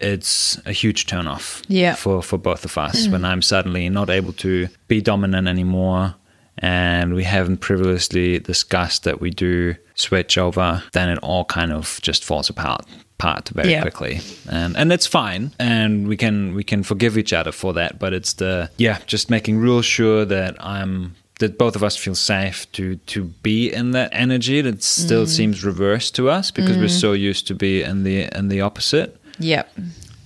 it's 0.00 0.60
a 0.64 0.72
huge 0.72 1.06
turn 1.06 1.26
off 1.26 1.62
Yeah. 1.66 1.94
for 1.94 2.22
for 2.22 2.38
both 2.38 2.64
of 2.64 2.78
us 2.78 3.06
mm. 3.06 3.12
when 3.12 3.24
i'm 3.24 3.42
suddenly 3.42 3.88
not 3.88 4.08
able 4.10 4.32
to 4.34 4.68
be 4.86 5.00
dominant 5.00 5.48
anymore. 5.48 6.14
And 6.60 7.14
we 7.14 7.22
haven't 7.22 7.58
previously 7.58 8.40
discussed 8.40 9.04
that 9.04 9.20
we 9.20 9.30
do 9.30 9.76
switch 9.94 10.36
over, 10.36 10.82
then 10.92 11.08
it 11.08 11.18
all 11.18 11.44
kind 11.44 11.72
of 11.72 12.00
just 12.02 12.24
falls 12.24 12.50
apart 12.50 12.84
part 13.18 13.48
very 13.50 13.70
Yeah. 13.70 13.82
quickly. 13.82 14.20
And 14.48 14.76
and 14.76 14.92
it's 14.92 15.06
fine. 15.06 15.50
And 15.58 16.06
we 16.08 16.16
can 16.16 16.54
we 16.54 16.64
can 16.64 16.82
forgive 16.82 17.18
each 17.18 17.32
other 17.32 17.52
for 17.52 17.72
that 17.74 17.98
but 17.98 18.12
it's 18.12 18.34
the 18.34 18.70
yeah 18.78 18.98
just 19.06 19.28
making 19.30 19.58
real 19.58 19.82
sure 19.82 20.24
that 20.24 20.54
i'm 20.64 21.14
that 21.40 21.56
both 21.58 21.76
of 21.76 21.82
us 21.82 21.96
feel 21.96 22.14
safe 22.14 22.66
to 22.72 22.96
to 23.06 23.24
be 23.42 23.72
in 23.72 23.92
that 23.92 24.10
energy 24.12 24.60
that 24.62 24.82
still 24.82 25.26
seems 25.26 25.64
reversed 25.64 26.14
to 26.16 26.28
us 26.28 26.50
because 26.52 26.76
we're 26.76 26.88
so 26.88 27.12
used 27.12 27.46
to 27.46 27.54
be 27.54 27.82
in 27.82 28.04
the 28.04 28.28
in 28.38 28.48
the 28.48 28.60
opposite. 28.60 29.10
Yep. 29.38 29.66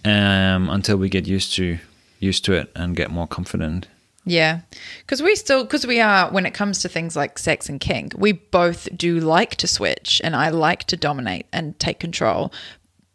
um 0.05 0.69
until 0.71 0.97
we 0.97 1.09
get 1.09 1.27
used 1.27 1.55
to 1.57 1.79
used 2.21 2.45
to 2.45 2.53
it 2.53 2.71
and 2.75 2.97
get 2.97 3.11
more 3.11 3.27
confident. 3.27 3.89
Yeah. 4.25 4.61
Because 5.01 5.21
we 5.21 5.35
still, 5.35 5.65
because 5.65 5.85
we 5.85 6.01
are, 6.01 6.31
when 6.31 6.47
it 6.47 6.55
comes 6.55 6.79
to 6.83 6.89
things 6.89 7.17
like 7.17 7.39
sex 7.39 7.69
and 7.69 7.81
kink, 7.81 8.15
we 8.17 8.31
both 8.33 8.89
do 8.97 9.19
like 9.19 9.57
to 9.57 9.67
switch 9.67 10.21
and 10.23 10.37
I 10.37 10.49
like 10.51 10.85
to 10.85 10.97
dominate 10.97 11.47
and 11.53 11.77
take 11.81 11.99
control 11.99 12.53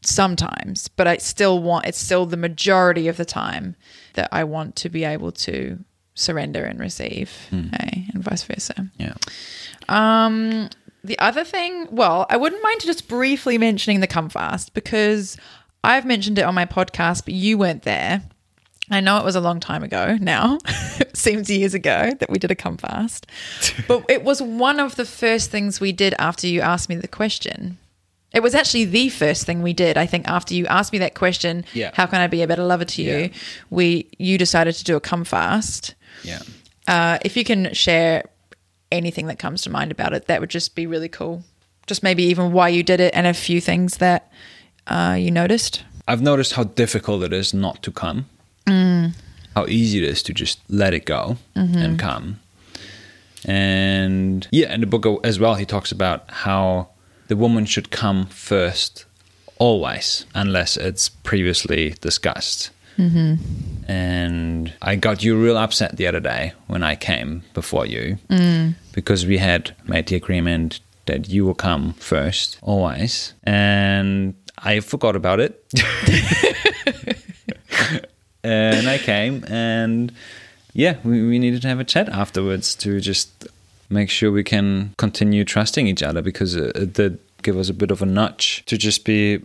sometimes, 0.02 0.88
but 0.88 1.08
I 1.08 1.18
still 1.18 1.62
want, 1.62 1.86
it's 1.86 1.98
still 1.98 2.26
the 2.26 2.38
majority 2.38 3.08
of 3.08 3.18
the 3.18 3.26
time 3.26 3.76
that 4.14 4.30
I 4.32 4.44
want 4.44 4.76
to 4.78 4.90
be 4.90 5.04
able 5.04 5.32
to 5.34 5.80
surrender 6.16 6.64
and 6.64 6.80
receive, 6.80 7.32
eh, 7.52 8.02
and 8.14 8.24
vice 8.24 8.44
versa. 8.44 8.90
yeah 8.98 9.14
Um, 9.90 10.70
the 11.04 11.18
other 11.20 11.44
thing, 11.44 11.88
well, 11.92 12.26
I 12.30 12.38
wouldn't 12.38 12.64
mind 12.64 12.82
just 12.82 13.08
briefly 13.08 13.58
mentioning 13.58 14.00
the 14.00 14.08
come 14.08 14.30
fast 14.30 14.74
because 14.74 15.38
I've 15.84 16.06
mentioned 16.06 16.40
it 16.40 16.44
on 16.44 16.56
my 16.56 16.66
podcast, 16.66 17.24
but 17.26 17.34
you 17.34 17.58
weren't 17.58 17.84
there. 17.84 18.24
I 18.90 19.02
know 19.02 19.18
it 19.18 19.26
was 19.26 19.36
a 19.36 19.42
long 19.42 19.60
time 19.60 19.84
ago 19.84 20.18
now. 20.20 20.60
it 20.66 21.16
seems 21.18 21.50
years 21.50 21.74
ago 21.74 22.12
that 22.20 22.30
we 22.30 22.40
did 22.40 22.52
a 22.52 22.56
come 22.56 22.78
fast. 22.78 23.28
but 23.88 24.06
it 24.10 24.24
was 24.24 24.42
one 24.42 24.80
of 24.80 24.96
the 24.96 25.06
first 25.06 25.52
things 25.52 25.80
we 25.80 25.92
did 25.92 26.14
after 26.20 26.48
you 26.48 26.62
asked 26.62 26.90
me 26.90 26.96
the 26.96 27.08
question. 27.08 27.78
It 28.34 28.44
was 28.44 28.54
actually 28.54 28.86
the 28.86 29.10
first 29.10 29.46
thing 29.46 29.62
we 29.64 29.74
did. 29.74 29.98
I 29.98 30.06
think 30.06 30.28
after 30.28 30.54
you 30.54 30.68
asked 30.68 30.92
me 30.92 31.00
that 31.00 31.16
question, 31.16 31.64
Yeah. 31.74 31.92
how 31.94 32.06
can 32.06 32.20
I 32.20 32.28
be 32.28 32.42
a 32.42 32.48
better 32.48 32.64
lover 32.64 32.86
to 32.86 33.02
you? 33.02 33.18
Yeah. 33.18 33.28
We 33.70 34.08
you 34.18 34.38
decided 34.38 34.76
to 34.76 34.84
do 34.84 34.96
a 34.96 35.00
come 35.00 35.24
fast. 35.24 35.96
yeah 36.24 36.40
Uh, 36.88 37.18
if 37.26 37.36
you 37.38 37.44
can 37.44 37.74
share 37.74 38.24
anything 38.92 39.28
that 39.28 39.40
comes 39.40 39.62
to 39.64 39.70
mind 39.70 39.92
about 39.92 40.14
it, 40.14 40.26
that 40.28 40.40
would 40.42 40.50
just 40.50 40.76
be 40.76 40.86
really 40.88 41.10
cool. 41.10 41.44
Just 41.88 42.04
maybe 42.04 42.24
even 42.24 42.52
why 42.54 42.70
you 42.70 42.84
did 42.84 43.00
it 43.00 43.14
and 43.16 43.28
a 43.28 43.34
few 43.34 43.60
things 43.62 43.98
that 43.98 44.22
uh, 44.88 45.16
you 45.20 45.32
noticed. 45.32 45.84
I've 46.08 46.22
noticed 46.22 46.54
how 46.54 46.64
difficult 46.64 47.24
it 47.24 47.34
is 47.34 47.54
not 47.54 47.82
to 47.84 47.92
come. 47.92 48.26
How 49.56 49.66
easy 49.68 49.98
it 49.98 50.04
is 50.04 50.22
to 50.24 50.34
just 50.34 50.60
let 50.70 50.94
it 50.94 51.06
go 51.06 51.38
and 51.56 51.98
come. 52.00 52.40
And 53.46 54.48
yeah, 54.52 54.74
in 54.74 54.82
the 54.82 54.88
book 54.88 55.06
as 55.26 55.40
well, 55.40 55.56
he 55.56 55.66
talks 55.66 55.92
about 55.92 56.30
how 56.30 56.90
the 57.28 57.36
woman 57.36 57.66
should 57.66 57.92
come 57.92 58.28
first, 58.28 59.06
always, 59.58 60.26
unless 60.34 60.78
it's 60.78 61.10
previously 61.10 61.96
discussed. 62.02 62.72
Mm-hmm. 62.98 63.90
And 63.90 64.74
I 64.82 64.96
got 64.96 65.24
you 65.24 65.42
real 65.42 65.58
upset 65.58 65.98
the 65.98 66.08
other 66.08 66.20
day 66.20 66.54
when 66.66 66.84
I 66.84 66.96
came 66.96 67.44
before 67.54 67.86
you 67.86 68.18
mm. 68.30 68.74
because 68.92 69.26
we 69.26 69.38
had 69.38 69.76
made 69.88 70.08
the 70.08 70.16
agreement 70.16 70.80
that 71.06 71.30
you 71.30 71.46
will 71.46 71.56
come 71.56 71.94
first, 71.94 72.58
always. 72.62 73.34
And 73.44 74.34
I 74.58 74.80
forgot 74.80 75.16
about 75.16 75.40
it. 75.40 75.64
and 78.44 78.90
I 78.90 78.98
came, 78.98 79.44
and 79.48 80.12
yeah, 80.74 80.98
we, 81.04 81.26
we 81.26 81.40
needed 81.40 81.62
to 81.64 81.68
have 81.68 81.80
a 81.80 81.84
chat 81.84 82.10
afterwards 82.10 82.76
to 82.76 83.00
just 83.00 83.48
make 83.90 84.10
sure 84.10 84.32
we 84.32 84.44
can 84.44 84.94
continue 84.98 85.44
trusting 85.44 85.88
each 85.88 86.04
other 86.04 86.22
because 86.22 86.56
it, 86.56 86.76
it 86.76 86.94
did 86.94 87.20
give 87.44 87.58
us 87.58 87.70
a 87.70 87.74
bit 87.74 87.92
of 87.92 88.02
a 88.02 88.06
nudge 88.06 88.64
to 88.66 88.78
just 88.78 89.06
be 89.06 89.40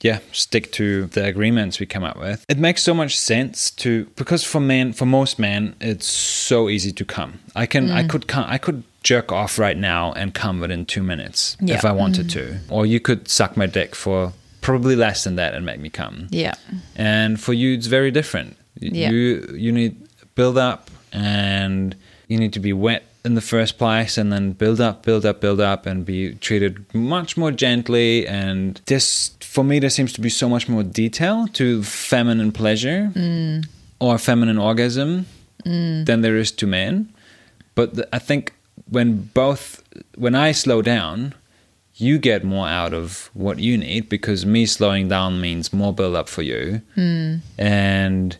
yeah 0.00 0.18
stick 0.32 0.72
to 0.72 1.06
the 1.06 1.24
agreements 1.24 1.78
we 1.78 1.86
come 1.86 2.04
up 2.04 2.18
with. 2.18 2.44
It 2.48 2.58
makes 2.58 2.82
so 2.82 2.94
much 2.94 3.18
sense 3.18 3.70
to 3.72 4.06
because 4.16 4.44
for 4.44 4.60
men 4.60 4.92
for 4.92 5.06
most 5.06 5.38
men 5.38 5.76
it's 5.80 6.06
so 6.06 6.68
easy 6.68 6.92
to 6.92 7.04
come. 7.04 7.40
I 7.54 7.66
can 7.66 7.90
i 7.90 8.02
mm. 8.02 8.08
could 8.08 8.26
come 8.26 8.44
i 8.48 8.58
could 8.58 8.82
jerk 9.02 9.32
off 9.32 9.58
right 9.58 9.76
now 9.76 10.12
and 10.12 10.32
come 10.32 10.60
within 10.60 10.86
two 10.86 11.02
minutes 11.02 11.56
Yeah. 11.60 11.74
if 11.74 11.84
i 11.84 11.92
wanted 11.92 12.26
mm. 12.26 12.32
to. 12.32 12.58
Or 12.68 12.86
you 12.86 13.00
could 13.00 13.28
suck 13.28 13.56
my 13.56 13.66
dick 13.66 13.94
for 13.94 14.32
probably 14.60 14.94
less 14.94 15.24
than 15.24 15.36
that 15.36 15.54
and 15.54 15.66
make 15.66 15.80
me 15.80 15.90
come. 15.90 16.28
Yeah. 16.30 16.54
and 16.96 17.40
for 17.40 17.52
you 17.52 17.74
it's 17.74 17.86
very 17.86 18.10
different. 18.10 18.56
Yeah. 18.80 19.10
you 19.10 19.54
you 19.56 19.72
need 19.72 19.96
build 20.34 20.58
up 20.58 20.90
and 21.12 21.94
you 22.32 22.38
need 22.38 22.52
to 22.54 22.60
be 22.60 22.72
wet 22.72 23.02
in 23.24 23.34
the 23.34 23.40
first 23.40 23.78
place 23.78 24.18
and 24.18 24.32
then 24.32 24.52
build 24.52 24.80
up 24.80 25.04
build 25.04 25.24
up 25.24 25.40
build 25.40 25.60
up 25.60 25.86
and 25.86 26.04
be 26.04 26.34
treated 26.36 26.72
much 26.94 27.36
more 27.36 27.52
gently. 27.52 28.26
And 28.26 28.80
this 28.86 29.36
for 29.40 29.62
me 29.62 29.78
there 29.78 29.90
seems 29.90 30.12
to 30.14 30.20
be 30.20 30.28
so 30.30 30.48
much 30.48 30.68
more 30.68 30.82
detail 30.82 31.46
to 31.48 31.82
feminine 31.82 32.52
pleasure 32.52 33.12
mm. 33.14 33.66
or 34.00 34.18
feminine 34.18 34.58
orgasm 34.58 35.26
mm. 35.64 36.06
than 36.06 36.22
there 36.22 36.36
is 36.36 36.50
to 36.52 36.66
men. 36.66 37.12
But 37.74 37.94
the, 37.94 38.08
i 38.14 38.18
think 38.18 38.54
when 38.88 39.30
both 39.34 39.82
when 40.16 40.34
i 40.34 40.52
slow 40.52 40.82
down 40.82 41.34
you 41.94 42.18
get 42.18 42.42
more 42.42 42.66
out 42.66 42.94
of 42.94 43.30
what 43.34 43.58
you 43.58 43.76
need 43.76 44.08
because 44.08 44.44
me 44.46 44.66
slowing 44.66 45.08
down 45.08 45.40
means 45.40 45.72
more 45.72 45.92
build 45.92 46.16
up 46.16 46.28
for 46.28 46.42
you. 46.42 46.80
Hmm. 46.94 47.36
And 47.58 48.36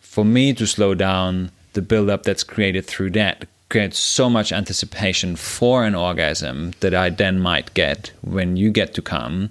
for 0.00 0.24
me 0.24 0.54
to 0.54 0.66
slow 0.66 0.94
down 0.94 1.50
the 1.72 1.82
build 1.82 2.10
up 2.10 2.22
that's 2.24 2.44
created 2.44 2.86
through 2.86 3.10
that 3.10 3.46
creates 3.68 3.98
so 3.98 4.28
much 4.28 4.52
anticipation 4.52 5.34
for 5.34 5.84
an 5.84 5.94
orgasm 5.94 6.72
that 6.80 6.94
i 6.94 7.08
then 7.08 7.40
might 7.40 7.72
get 7.74 8.12
when 8.20 8.56
you 8.56 8.70
get 8.70 8.92
to 8.94 9.00
come 9.00 9.50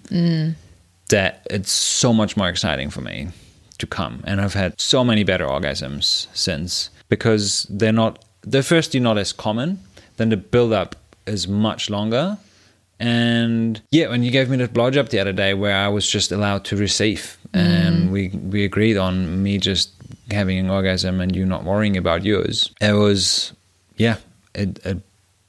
that 1.12 1.46
it's 1.50 1.72
so 1.72 2.12
much 2.12 2.36
more 2.36 2.50
exciting 2.50 2.90
for 2.90 3.02
me 3.02 3.28
to 3.78 3.86
come. 3.86 4.24
And 4.24 4.42
i've 4.42 4.56
had 4.56 4.80
so 4.80 5.04
many 5.04 5.24
better 5.24 5.46
orgasms 5.46 6.28
since 6.34 6.90
because 7.10 7.68
they're 7.70 7.92
not 7.92 8.24
they're 8.42 8.64
firstly 8.64 9.00
not 9.00 9.18
as 9.18 9.32
common 9.32 9.80
then 10.18 10.30
the 10.30 10.38
build 10.38 10.74
up 10.74 10.96
is 11.28 11.48
much 11.48 11.90
longer. 11.90 12.38
And 13.00 13.82
yeah 13.92 14.08
when 14.10 14.24
you 14.24 14.32
gave 14.32 14.50
me 14.50 14.58
that 14.58 14.74
blowjob 14.74 15.10
the 15.10 15.20
other 15.20 15.34
day 15.34 15.54
where 15.54 15.76
i 15.76 15.88
was 15.88 16.08
just 16.08 16.32
allowed 16.32 16.64
to 16.66 16.76
receive 16.76 17.38
and 17.54 18.10
mm. 18.10 18.12
we 18.12 18.30
we 18.30 18.64
agreed 18.64 18.98
on 18.98 19.42
me 19.44 19.58
just 19.58 19.90
having 20.32 20.58
an 20.60 20.70
orgasm 20.70 21.22
and 21.22 21.36
you 21.36 21.46
not 21.46 21.64
worrying 21.64 21.98
about 21.98 22.24
yours 22.24 22.72
it 22.82 22.94
was 22.94 23.54
yeah 23.98 24.18
it, 24.56 24.80
it 24.86 24.98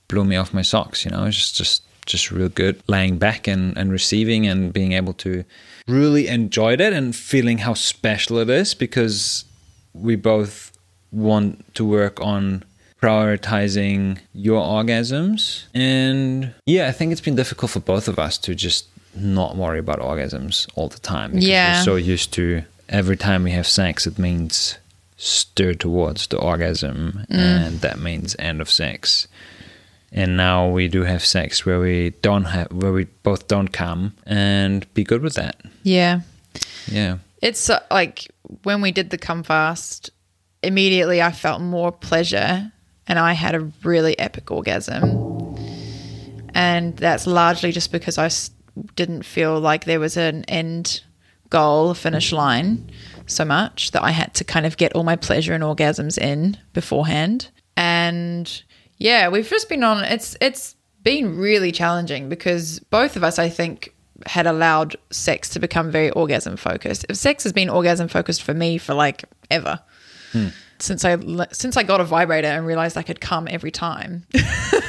blew 0.08 0.24
me 0.24 0.36
off 0.36 0.52
my 0.54 0.62
socks 0.62 1.04
you 1.04 1.10
know 1.10 1.24
it's 1.24 1.36
just 1.36 1.56
just 1.56 1.82
just 2.06 2.30
real 2.32 2.48
good 2.48 2.82
laying 2.88 3.16
back 3.16 3.46
and, 3.46 3.76
and 3.78 3.92
receiving 3.92 4.46
and 4.46 4.72
being 4.72 4.92
able 4.92 5.12
to 5.12 5.44
really 5.86 6.26
enjoy 6.26 6.72
it 6.72 6.80
and 6.80 7.14
feeling 7.14 7.58
how 7.58 7.74
special 7.74 8.38
it 8.38 8.50
is 8.50 8.74
because 8.74 9.44
we 9.94 10.16
both 10.16 10.72
want 11.12 11.64
to 11.74 11.84
work 11.84 12.20
on 12.20 12.64
prioritizing 13.00 14.18
your 14.34 14.60
orgasms 14.62 15.64
and 15.74 16.52
yeah 16.66 16.88
i 16.88 16.92
think 16.92 17.12
it's 17.12 17.20
been 17.20 17.36
difficult 17.36 17.70
for 17.70 17.80
both 17.80 18.08
of 18.08 18.18
us 18.18 18.36
to 18.38 18.54
just 18.54 18.86
not 19.14 19.56
worry 19.56 19.78
about 19.78 19.98
orgasms 20.00 20.66
all 20.74 20.88
the 20.88 20.98
time 20.98 21.30
because 21.32 21.46
Yeah. 21.46 21.78
we're 21.78 21.84
so 21.84 21.96
used 21.96 22.32
to 22.34 22.62
every 22.92 23.16
time 23.16 23.42
we 23.42 23.50
have 23.50 23.66
sex 23.66 24.06
it 24.06 24.18
means 24.18 24.78
stir 25.16 25.74
towards 25.74 26.26
the 26.28 26.38
orgasm 26.38 27.24
and 27.28 27.80
that 27.80 27.98
means 27.98 28.36
end 28.38 28.60
of 28.60 28.70
sex 28.70 29.26
and 30.12 30.36
now 30.36 30.68
we 30.68 30.88
do 30.88 31.02
have 31.04 31.24
sex 31.24 31.64
where 31.64 31.80
we 31.80 32.10
don't 32.22 32.44
have 32.44 32.70
where 32.72 32.92
we 32.92 33.04
both 33.22 33.48
don't 33.48 33.72
come 33.72 34.12
and 34.26 34.86
be 34.94 35.02
good 35.04 35.22
with 35.22 35.34
that 35.34 35.56
Yeah. 35.82 36.20
yeah 36.86 37.18
It's 37.40 37.70
uh, 37.70 37.80
like 37.90 38.30
when 38.64 38.82
we 38.82 38.92
did 38.92 39.10
the 39.10 39.18
come 39.18 39.42
fast, 39.42 40.10
immediately 40.62 41.22
I 41.22 41.32
felt 41.32 41.60
more 41.62 41.90
pleasure 41.92 42.70
and 43.08 43.18
I 43.18 43.32
had 43.32 43.54
a 43.54 43.70
really 43.82 44.18
epic 44.18 44.50
orgasm. 44.50 45.56
And 46.54 46.96
that's 46.96 47.26
largely 47.26 47.72
just 47.72 47.90
because 47.90 48.18
I 48.18 48.28
didn't 48.94 49.22
feel 49.24 49.58
like 49.58 49.84
there 49.86 49.98
was 50.00 50.16
an 50.16 50.44
end 50.44 51.00
goal, 51.52 51.90
a 51.90 51.94
finish 51.94 52.32
line 52.32 52.90
so 53.26 53.44
much 53.44 53.92
that 53.92 54.02
I 54.02 54.10
had 54.10 54.34
to 54.34 54.44
kind 54.44 54.66
of 54.66 54.76
get 54.76 54.94
all 54.94 55.04
my 55.04 55.16
pleasure 55.16 55.52
and 55.52 55.62
orgasms 55.62 56.18
in 56.18 56.56
beforehand. 56.72 57.50
And 57.76 58.62
yeah, 58.96 59.28
we've 59.28 59.48
just 59.48 59.68
been 59.68 59.84
on 59.84 60.02
it's 60.04 60.36
it's 60.40 60.74
been 61.02 61.36
really 61.36 61.70
challenging 61.70 62.28
because 62.28 62.80
both 62.90 63.16
of 63.16 63.22
us 63.22 63.38
I 63.38 63.48
think 63.48 63.94
had 64.26 64.46
allowed 64.46 64.96
sex 65.10 65.48
to 65.50 65.58
become 65.58 65.90
very 65.90 66.10
orgasm 66.10 66.56
focused. 66.56 67.04
If 67.08 67.16
sex 67.16 67.42
has 67.44 67.52
been 67.52 67.68
orgasm 67.68 68.08
focused 68.08 68.42
for 68.42 68.54
me 68.54 68.78
for 68.78 68.94
like 68.94 69.24
ever. 69.50 69.80
Hmm. 70.32 70.48
Since 70.78 71.04
I 71.04 71.16
since 71.52 71.76
I 71.76 71.82
got 71.82 72.00
a 72.00 72.04
vibrator 72.04 72.48
and 72.48 72.66
realized 72.66 72.96
I 72.96 73.02
could 73.02 73.20
come 73.20 73.46
every 73.48 73.70
time, 73.70 74.26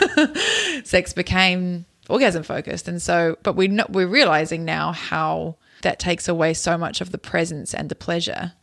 sex 0.84 1.14
became 1.14 1.86
orgasm 2.10 2.44
focused 2.44 2.88
and 2.88 3.02
so 3.02 3.38
but 3.44 3.56
we 3.56 3.68
know, 3.68 3.86
we're 3.90 4.08
realizing 4.08 4.66
now 4.66 4.92
how 4.92 5.56
that 5.84 6.00
takes 6.00 6.28
away 6.28 6.54
so 6.54 6.78
much 6.78 7.00
of 7.00 7.12
the 7.12 7.18
presence 7.18 7.74
and 7.74 7.88
the 7.90 7.96
pleasure 7.96 8.54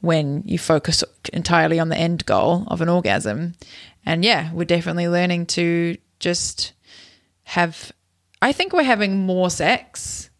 when 0.00 0.42
you 0.46 0.58
focus 0.58 1.04
entirely 1.32 1.78
on 1.78 1.90
the 1.90 1.96
end 1.96 2.24
goal 2.26 2.64
of 2.68 2.80
an 2.80 2.88
orgasm. 2.88 3.54
And 4.06 4.24
yeah, 4.24 4.52
we're 4.52 4.64
definitely 4.64 5.08
learning 5.08 5.46
to 5.46 5.98
just 6.18 6.72
have, 7.44 7.92
I 8.40 8.52
think 8.52 8.72
we're 8.72 8.82
having 8.82 9.26
more 9.26 9.50
sex. 9.50 10.30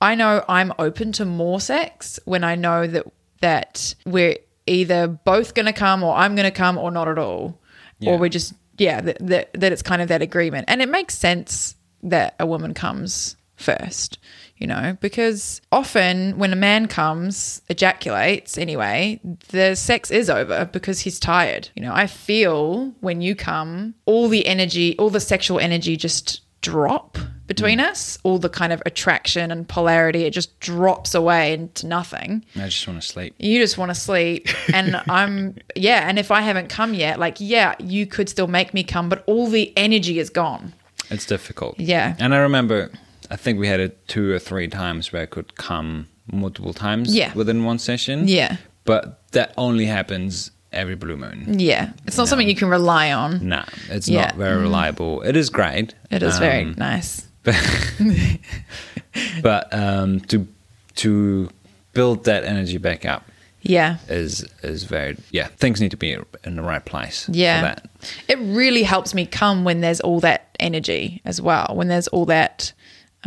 I 0.00 0.14
know 0.14 0.44
I'm 0.48 0.72
open 0.78 1.12
to 1.12 1.24
more 1.24 1.60
sex 1.60 2.18
when 2.24 2.44
I 2.44 2.54
know 2.54 2.86
that 2.86 3.06
that 3.42 3.94
we're 4.06 4.36
either 4.66 5.06
both 5.06 5.54
going 5.54 5.66
to 5.66 5.72
come 5.72 6.02
or 6.02 6.14
I'm 6.14 6.34
going 6.34 6.50
to 6.50 6.56
come 6.56 6.78
or 6.78 6.90
not 6.90 7.06
at 7.06 7.18
all. 7.18 7.60
Yeah. 7.98 8.12
Or 8.12 8.18
we're 8.18 8.28
just 8.30 8.54
yeah, 8.78 9.00
that, 9.00 9.18
that 9.20 9.52
that 9.54 9.72
it's 9.72 9.82
kind 9.82 10.02
of 10.02 10.08
that 10.08 10.22
agreement. 10.22 10.66
And 10.68 10.82
it 10.82 10.88
makes 10.88 11.16
sense 11.16 11.76
that 12.02 12.34
a 12.38 12.46
woman 12.46 12.74
comes 12.74 13.36
first, 13.56 14.18
you 14.58 14.66
know, 14.66 14.96
because 15.00 15.60
often 15.70 16.38
when 16.38 16.52
a 16.52 16.56
man 16.56 16.88
comes, 16.88 17.62
ejaculates 17.68 18.56
anyway, 18.56 19.20
the 19.48 19.74
sex 19.74 20.10
is 20.10 20.30
over 20.30 20.64
because 20.66 21.00
he's 21.00 21.18
tired. 21.18 21.68
You 21.74 21.82
know, 21.82 21.92
I 21.94 22.06
feel 22.06 22.94
when 23.00 23.20
you 23.20 23.34
come, 23.34 23.94
all 24.06 24.28
the 24.28 24.46
energy, 24.46 24.96
all 24.98 25.10
the 25.10 25.20
sexual 25.20 25.58
energy 25.58 25.96
just 25.96 26.42
drop 26.62 27.18
between 27.46 27.78
mm. 27.78 27.84
us, 27.84 28.18
all 28.24 28.38
the 28.38 28.48
kind 28.48 28.72
of 28.72 28.82
attraction 28.86 29.52
and 29.52 29.68
polarity, 29.68 30.24
it 30.24 30.32
just 30.32 30.58
drops 30.58 31.14
away 31.14 31.52
into 31.52 31.86
nothing 31.86 32.44
I 32.56 32.64
just 32.64 32.88
want 32.88 33.00
to 33.00 33.06
sleep. 33.06 33.34
you 33.38 33.60
just 33.60 33.78
want 33.78 33.90
to 33.90 33.94
sleep 33.94 34.48
and 34.74 35.00
i'm 35.08 35.56
yeah 35.76 36.08
and 36.08 36.18
if 36.18 36.32
i 36.32 36.40
haven't 36.40 36.68
come 36.68 36.92
yet 36.92 37.20
like 37.20 37.36
yeah 37.38 37.76
you 37.78 38.04
could 38.04 38.28
still 38.28 38.48
make 38.48 38.74
me 38.74 38.82
come 38.82 39.08
but 39.08 39.22
all 39.28 39.46
the 39.46 39.72
energy 39.76 40.18
is 40.18 40.28
gone 40.28 40.72
It's 41.10 41.26
difficult. 41.26 41.78
Yeah. 41.78 42.16
And 42.18 42.34
I 42.34 42.38
remember, 42.38 42.90
I 43.30 43.36
think 43.36 43.58
we 43.58 43.66
had 43.68 43.80
it 43.80 44.06
two 44.08 44.32
or 44.32 44.38
three 44.38 44.68
times 44.68 45.12
where 45.12 45.22
I 45.22 45.26
could 45.26 45.56
come 45.56 46.06
multiple 46.32 46.72
times 46.72 47.14
Yeah. 47.14 47.32
within 47.34 47.64
one 47.64 47.78
session. 47.78 48.28
Yeah. 48.28 48.56
But 48.84 49.20
that 49.32 49.52
only 49.56 49.86
happens 49.86 50.50
every 50.72 50.94
blue 50.96 51.16
moon. 51.16 51.58
yeah 51.58 51.92
it's 52.06 52.18
not 52.18 52.28
something 52.28 52.46
you 52.48 52.54
can 52.56 52.68
rely 52.68 53.10
on 53.10 53.48
Nah, 53.48 53.64
it's 53.88 54.08
Yeah. 54.08 54.22
not 54.26 54.34
very 54.36 54.60
reliable. 54.60 55.22
It 55.22 55.34
is 55.36 55.48
great. 55.48 55.94
it 56.10 56.22
is 56.22 56.38
very 56.38 56.62
um, 56.64 56.74
nice 56.76 57.26
But 59.42 59.72
um, 59.72 60.20
to 60.20 60.46
to 60.96 61.48
build 61.94 62.24
that 62.24 62.44
energy 62.44 62.76
back 62.78 63.04
up 63.06 63.22
yeah 63.62 63.96
is 64.08 64.44
is 64.62 64.84
very 64.84 65.16
yeah. 65.30 65.46
Things 65.56 65.80
need 65.80 65.90
to 65.92 65.96
be 65.96 66.16
in 66.44 66.56
the 66.56 66.62
right 66.62 66.84
place. 66.84 67.28
yeah 67.32 67.60
For 67.60 67.66
that. 67.80 67.90
it 68.28 68.38
really 68.40 68.82
helps 68.82 69.14
me 69.14 69.24
come 69.26 69.64
when 69.64 69.80
there's 69.80 70.00
all 70.00 70.20
that 70.20 70.48
energy 70.60 71.20
as 71.24 71.40
well 71.40 71.72
when 71.74 71.88
there's 71.88 72.08
all 72.08 72.26
that 72.26 72.72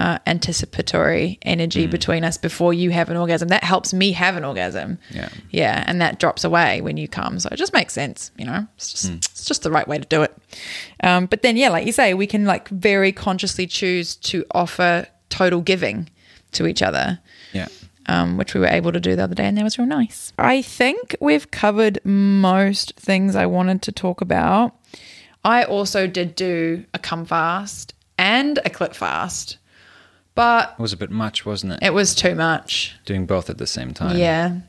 uh, 0.02 0.18
anticipatory 0.28 1.38
energy 1.42 1.86
Mm. 1.88 1.92
between 1.92 2.24
us 2.24 2.38
before 2.38 2.74
you 2.74 2.90
have 2.92 3.10
an 3.10 3.18
orgasm 3.18 3.48
that 3.50 3.64
helps 3.64 3.94
me 3.94 4.12
have 4.14 4.36
an 4.38 4.44
orgasm 4.46 4.98
Yeah. 5.12 5.30
yeah 5.50 5.84
and 5.88 6.00
that 6.02 6.20
drops 6.20 6.44
away 6.44 6.82
when 6.82 6.96
you 6.98 7.08
come 7.08 7.40
so 7.40 7.50
it 7.52 7.58
just 7.58 7.74
makes 7.74 7.94
sense 7.94 8.32
you 8.38 8.46
know 8.46 8.62
it's 8.78 8.92
just 8.94 9.06
it's 9.12 9.46
just 9.46 9.62
the 9.64 9.72
right 9.72 9.88
way 9.88 9.98
to 9.98 10.08
do 10.16 10.22
it 10.24 10.34
um, 11.04 11.26
but 11.26 11.42
then 11.42 11.58
yeah 11.58 11.70
like 11.70 11.86
you 11.86 11.92
say 11.92 12.14
we 12.14 12.28
can 12.28 12.46
like 12.46 12.70
very 12.70 13.12
consciously 13.12 13.68
choose 13.68 14.16
to 14.30 14.46
offer 14.52 15.06
total 15.30 15.62
giving 15.62 16.10
to 16.52 16.66
each 16.66 16.82
other 16.82 17.20
Yeah. 17.54 17.68
um, 18.08 18.38
which 18.38 18.54
we 18.54 18.60
were 18.62 18.68
able 18.80 18.92
to 18.92 19.00
do 19.00 19.16
the 19.16 19.24
other 19.24 19.36
day, 19.36 19.46
and 19.46 19.56
that 19.58 19.64
was 19.64 19.78
real 19.78 19.86
nice. 19.88 20.34
I 20.40 20.64
think 20.64 21.16
we've 21.22 21.50
covered 21.52 22.00
most 22.04 22.96
things 22.96 23.36
I 23.36 23.46
wanted 23.46 23.84
to 23.84 23.92
talk 23.92 24.22
about. 24.22 24.74
I 25.44 25.64
also 25.64 26.08
did 26.08 26.34
do 26.36 26.86
a 26.94 27.00
cum 27.00 27.26
fast 27.26 27.94
and 28.18 28.58
a 28.66 28.70
clit 28.72 28.96
fast, 28.96 29.59
but 30.40 30.76
It 30.80 30.82
was 30.82 30.94
a 30.94 30.98
bit 30.98 31.12
much, 31.12 31.46
wasn't 31.46 31.74
it? 31.74 31.80
it 31.82 31.94
was 31.94 32.16
too 32.16 32.34
much. 32.34 32.96
Doing 33.06 33.26
both 33.26 33.50
at 33.50 33.58
the 33.58 33.68
same 33.68 33.94
time. 33.94 34.18
Yeah, 34.18 34.60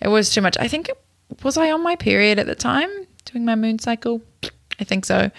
it 0.00 0.06
was 0.06 0.30
too 0.32 0.40
much. 0.40 0.56
I 0.60 0.68
think 0.68 0.88
it, 0.90 0.96
was 1.42 1.56
I 1.56 1.72
on 1.72 1.82
my 1.82 1.96
period 1.96 2.38
at 2.38 2.46
the 2.46 2.54
time 2.54 2.88
doing 3.24 3.44
my 3.44 3.56
moon 3.56 3.80
cycle. 3.80 4.22
I 4.78 4.84
think 4.84 5.04
so. 5.04 5.32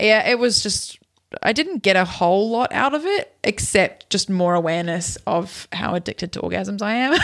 Yeah, 0.00 0.28
it 0.28 0.40
was 0.40 0.64
just 0.64 0.98
I 1.44 1.52
didn't 1.52 1.84
get 1.84 1.94
a 1.94 2.04
whole 2.04 2.50
lot 2.50 2.72
out 2.72 2.92
of 2.92 3.06
it 3.06 3.32
except 3.44 4.10
just 4.10 4.28
more 4.28 4.54
awareness 4.54 5.16
of 5.28 5.68
how 5.72 5.94
addicted 5.94 6.32
to 6.32 6.40
orgasms 6.40 6.82
I 6.82 6.94
am. 6.94 7.14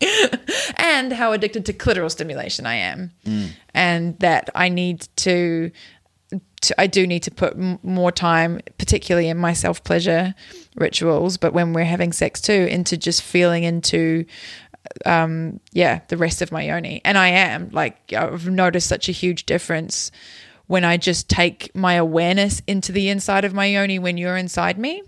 and 0.78 1.12
how 1.12 1.32
addicted 1.32 1.66
to 1.66 1.74
clitoral 1.74 2.10
stimulation 2.10 2.64
I 2.64 2.76
am. 2.76 3.10
Mm. 3.26 3.48
And 3.74 4.18
that 4.20 4.48
I 4.54 4.70
need 4.70 5.06
to 5.16 5.70
to, 6.60 6.80
I 6.80 6.86
do 6.86 7.06
need 7.06 7.22
to 7.24 7.30
put 7.30 7.54
m- 7.54 7.78
more 7.82 8.12
time, 8.12 8.60
particularly 8.78 9.28
in 9.28 9.36
my 9.36 9.52
self 9.52 9.82
pleasure 9.84 10.34
rituals, 10.76 11.36
but 11.36 11.52
when 11.52 11.72
we're 11.72 11.84
having 11.84 12.12
sex 12.12 12.40
too, 12.40 12.66
into 12.70 12.96
just 12.96 13.22
feeling 13.22 13.64
into, 13.64 14.24
um, 15.06 15.60
yeah, 15.72 16.00
the 16.08 16.16
rest 16.16 16.42
of 16.42 16.52
my 16.52 16.62
yoni. 16.62 17.00
And 17.04 17.16
I 17.16 17.28
am 17.28 17.70
like, 17.70 18.12
I've 18.12 18.48
noticed 18.48 18.88
such 18.88 19.08
a 19.08 19.12
huge 19.12 19.46
difference 19.46 20.10
when 20.66 20.84
I 20.84 20.96
just 20.96 21.28
take 21.30 21.74
my 21.74 21.94
awareness 21.94 22.60
into 22.66 22.92
the 22.92 23.08
inside 23.08 23.44
of 23.44 23.54
my 23.54 23.66
yoni 23.66 23.98
when 23.98 24.18
you're 24.18 24.36
inside 24.36 24.78
me. 24.78 25.02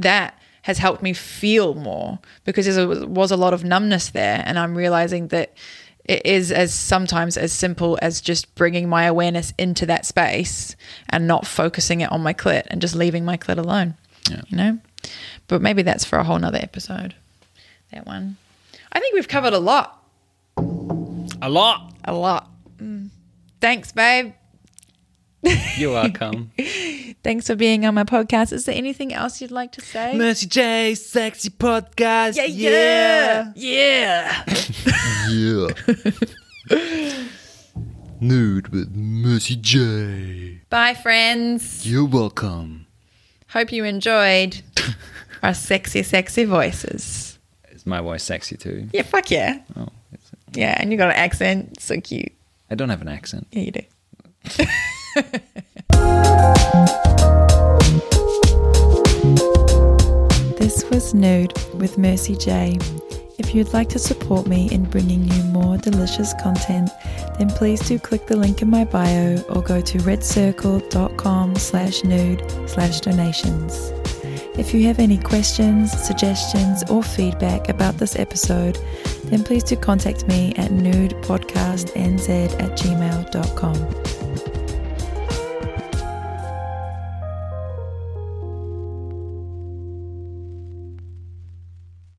That 0.00 0.38
has 0.62 0.78
helped 0.78 1.02
me 1.02 1.12
feel 1.12 1.74
more 1.74 2.18
because 2.44 2.66
there 2.74 2.88
was 2.88 3.30
a 3.30 3.36
lot 3.36 3.54
of 3.54 3.62
numbness 3.62 4.10
there. 4.10 4.42
And 4.44 4.58
I'm 4.58 4.74
realizing 4.74 5.28
that 5.28 5.54
it 6.08 6.24
is 6.24 6.52
as 6.52 6.72
sometimes 6.72 7.36
as 7.36 7.52
simple 7.52 7.98
as 8.00 8.20
just 8.20 8.54
bringing 8.54 8.88
my 8.88 9.04
awareness 9.04 9.52
into 9.58 9.86
that 9.86 10.06
space 10.06 10.76
and 11.10 11.26
not 11.26 11.46
focusing 11.46 12.00
it 12.00 12.10
on 12.12 12.22
my 12.22 12.32
clit 12.32 12.62
and 12.68 12.80
just 12.80 12.94
leaving 12.94 13.24
my 13.24 13.36
clit 13.36 13.58
alone. 13.58 13.94
Yeah. 14.30 14.42
You 14.46 14.56
know? 14.56 14.78
But 15.48 15.62
maybe 15.62 15.82
that's 15.82 16.04
for 16.04 16.18
a 16.18 16.24
whole 16.24 16.38
nother 16.38 16.58
episode. 16.62 17.14
That 17.92 18.06
one. 18.06 18.36
I 18.92 19.00
think 19.00 19.14
we've 19.14 19.28
covered 19.28 19.52
a 19.52 19.58
lot. 19.58 20.02
A 20.56 21.50
lot. 21.50 21.92
A 22.04 22.14
lot. 22.14 22.50
Mm. 22.78 23.10
Thanks, 23.60 23.92
babe. 23.92 24.32
You're 25.76 25.92
welcome. 25.92 26.50
Thanks 27.22 27.46
for 27.46 27.54
being 27.54 27.84
on 27.86 27.94
my 27.94 28.04
podcast. 28.04 28.52
Is 28.52 28.64
there 28.64 28.74
anything 28.74 29.12
else 29.12 29.40
you'd 29.40 29.50
like 29.50 29.72
to 29.72 29.80
say? 29.80 30.16
Mercy 30.16 30.46
J, 30.46 30.94
sexy 30.94 31.50
podcast. 31.50 32.36
yeah. 32.36 33.52
Yeah. 33.54 34.44
Yeah. 35.28 35.68
yeah. 36.70 37.28
Nude 38.20 38.68
with 38.68 38.90
Mercy 38.94 39.56
J. 39.56 40.60
Bye, 40.70 40.94
friends. 40.94 41.86
You're 41.86 42.06
welcome. 42.06 42.86
Hope 43.48 43.70
you 43.72 43.84
enjoyed 43.84 44.62
our 45.42 45.54
sexy, 45.54 46.02
sexy 46.02 46.44
voices. 46.44 47.38
Is 47.70 47.86
my 47.86 48.00
voice 48.00 48.24
sexy 48.24 48.56
too? 48.56 48.88
Yeah, 48.92 49.02
fuck 49.02 49.30
yeah. 49.30 49.60
Oh, 49.76 49.88
it's, 50.12 50.30
Yeah, 50.54 50.74
and 50.78 50.90
you 50.90 50.98
got 50.98 51.10
an 51.10 51.16
accent. 51.16 51.80
So 51.80 52.00
cute. 52.00 52.32
I 52.70 52.74
don't 52.74 52.88
have 52.88 53.02
an 53.02 53.08
accent. 53.08 53.46
Yeah, 53.52 53.62
you 53.62 53.70
do. 53.72 53.82
This 60.58 60.84
was 60.90 61.14
Nude 61.14 61.54
with 61.74 61.96
Mercy 61.96 62.36
J. 62.36 62.76
If 63.38 63.54
you'd 63.54 63.72
like 63.72 63.88
to 63.90 63.98
support 63.98 64.46
me 64.46 64.70
in 64.70 64.84
bringing 64.84 65.24
you 65.24 65.42
more 65.44 65.78
delicious 65.78 66.34
content, 66.42 66.90
then 67.38 67.48
please 67.48 67.80
do 67.80 67.98
click 67.98 68.26
the 68.26 68.36
link 68.36 68.60
in 68.60 68.68
my 68.68 68.84
bio 68.84 69.42
or 69.48 69.62
go 69.62 69.80
to 69.80 69.98
redcircle.com 69.98 71.56
slash 71.56 72.04
nude 72.04 72.68
slash 72.68 73.00
donations. 73.00 73.92
If 74.58 74.74
you 74.74 74.84
have 74.86 74.98
any 74.98 75.16
questions, 75.16 75.92
suggestions, 75.92 76.82
or 76.90 77.02
feedback 77.02 77.70
about 77.70 77.96
this 77.96 78.16
episode, 78.16 78.78
then 79.24 79.44
please 79.44 79.64
do 79.64 79.76
contact 79.76 80.28
me 80.28 80.54
at 80.56 80.70
nudepodcastnz 80.72 82.28
at 82.60 82.78
gmail.com. 82.78 84.15